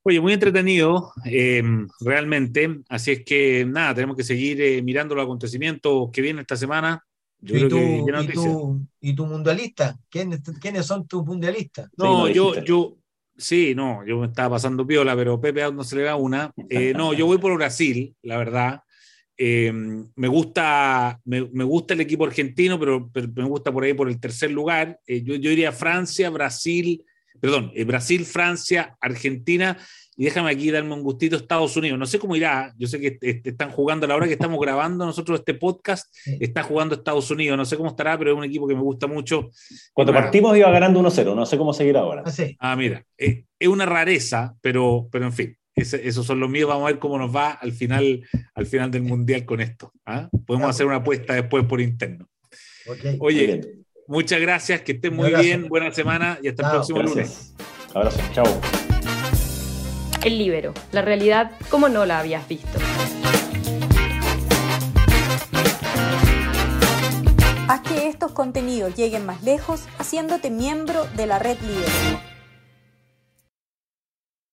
Oye, 0.03 0.21
muy 0.21 0.33
entretenido, 0.33 1.13
eh, 1.25 1.63
realmente. 2.01 2.83
Así 2.89 3.11
es 3.11 3.25
que 3.25 3.65
nada, 3.65 3.95
tenemos 3.95 4.17
que 4.17 4.23
seguir 4.23 4.61
eh, 4.61 4.83
mirando 4.83 5.15
los 5.15 5.25
acontecimientos 5.25 6.11
que 6.13 6.23
vienen 6.23 6.43
esta 6.43 6.57
semana. 6.57 7.03
¿Y, 7.43 7.69
tu, 7.69 9.27
mundialista? 9.27 9.99
¿Quiénes, 10.09 10.41
¿Quiénes, 10.61 10.87
son 10.87 11.07
tus 11.07 11.25
mundialistas? 11.25 11.91
No, 11.97 12.29
yo, 12.29 12.63
yo, 12.65 12.97
sí, 13.37 13.75
no, 13.75 14.07
yo 14.07 14.19
me 14.19 14.29
estaba 14.29 14.57
pasando 14.57 14.87
piola, 14.87 15.15
pero 15.15 15.41
Pepe 15.41 15.63
aún 15.63 15.77
no 15.77 15.85
se 15.85 15.97
le 15.97 16.03
da 16.03 16.17
una. 16.17 16.53
no, 16.95 17.13
yo 17.13 17.27
voy 17.27 17.39
por 17.39 17.55
Brasil, 17.57 18.17
la 18.23 18.39
verdad. 18.39 18.83
Eh, 19.39 19.71
me, 20.15 20.29
gusta, 20.29 21.21
me, 21.25 21.41
gusta 21.41 21.95
el 21.95 22.01
equipo 22.01 22.25
argentino, 22.25 22.79
pero, 22.79 23.11
me 23.35 23.45
gusta 23.45 23.71
por 23.73 23.85
ahí 23.85 23.93
por 23.93 24.09
el 24.09 24.19
tercer 24.19 24.51
lugar. 24.51 24.99
Eh, 25.07 25.23
yo, 25.23 25.35
yo, 25.35 25.51
diría 25.51 25.73
Francia, 25.73 26.31
Brasil, 26.31 27.05
perdón, 27.41 27.71
eh, 27.75 27.85
Brasil, 27.85 28.25
Francia, 28.25 28.97
Argentina. 29.01 29.77
Y 30.19 30.25
déjame 30.25 30.51
aquí 30.51 30.71
darme 30.71 30.95
un 30.95 31.03
gustito 31.03 31.37
Estados 31.37 31.77
Unidos. 31.77 31.99
No 31.99 32.07
sé 32.07 32.19
cómo 32.19 32.35
irá. 32.35 32.73
Yo 32.79 32.89
sé 32.89 32.99
que 32.99 33.19
están 33.45 33.71
jugando 33.71 34.07
a 34.07 34.09
la 34.09 34.17
hora 34.17 34.27
que 34.27 34.33
estamos 34.33 34.59
grabando 34.59 35.05
nosotros 35.05 35.41
este 35.41 35.53
podcast. 35.53 36.11
Está 36.41 36.63
jugando 36.63 36.95
Estados 36.95 37.31
Unidos. 37.31 37.59
No 37.59 37.67
sé 37.67 37.77
cómo 37.77 37.91
estará, 37.91 38.17
pero 38.17 38.33
es 38.33 38.39
un 38.39 38.45
equipo 38.45 38.67
que 38.67 38.75
me 38.75 38.81
gusta 38.81 39.07
mucho. 39.07 39.51
Cuando 39.93 40.15
partimos 40.15 40.57
iba 40.57 40.71
ganando 40.71 41.03
1-0. 41.03 41.35
No 41.37 41.45
sé 41.45 41.59
cómo 41.59 41.75
seguir 41.75 41.99
ahora. 41.99 42.23
Ah, 42.25 42.33
ah 42.61 42.77
mira. 42.77 43.05
es 43.19 43.69
una 43.69 43.85
rareza, 43.85 44.57
pero, 44.63 45.07
pero 45.13 45.27
en 45.27 45.33
fin 45.35 45.57
esos 45.77 46.25
son 46.27 46.41
los 46.41 46.49
míos. 46.49 46.69
Vamos 46.69 46.85
a 46.85 46.93
ver 46.93 46.99
cómo 46.99 47.19
nos 47.19 47.35
va 47.35 47.51
al 47.51 47.73
final, 47.73 48.27
al 48.55 48.67
final 48.67 48.91
del 48.91 49.03
mundial 49.03 49.45
con 49.45 49.61
esto. 49.61 49.93
¿ah? 50.07 50.29
Podemos 50.47 50.71
hacer 50.71 50.87
una 50.87 50.97
apuesta 50.97 51.35
después 51.35 51.65
por 51.65 51.81
interno. 51.81 52.29
Oye, 53.21 53.61
muchas 54.09 54.41
gracias, 54.41 54.81
que 54.81 54.93
estén 54.93 55.15
muy 55.15 55.35
bien, 55.35 55.69
buena 55.69 55.93
semana 55.93 56.39
y 56.43 56.49
hasta 56.49 56.67
el 56.67 56.73
próximo 56.73 57.03
lunes. 57.03 57.55
Abrazo, 57.95 58.21
chao. 58.33 58.61
El 60.25 60.39
libero, 60.39 60.73
la 60.93 61.03
realidad 61.03 61.53
como 61.69 61.89
no 61.89 62.07
la 62.07 62.21
habías 62.21 62.49
visto. 62.49 62.79
Haz 67.69 67.81
que 67.83 68.09
estos 68.09 68.33
contenidos 68.33 68.95
lleguen 68.95 69.27
más 69.27 69.43
lejos 69.43 69.85
haciéndote 69.99 70.51
miembro 70.51 71.07
de 71.17 71.27
la 71.27 71.39
red 71.39 71.59
Libero. 71.61 72.36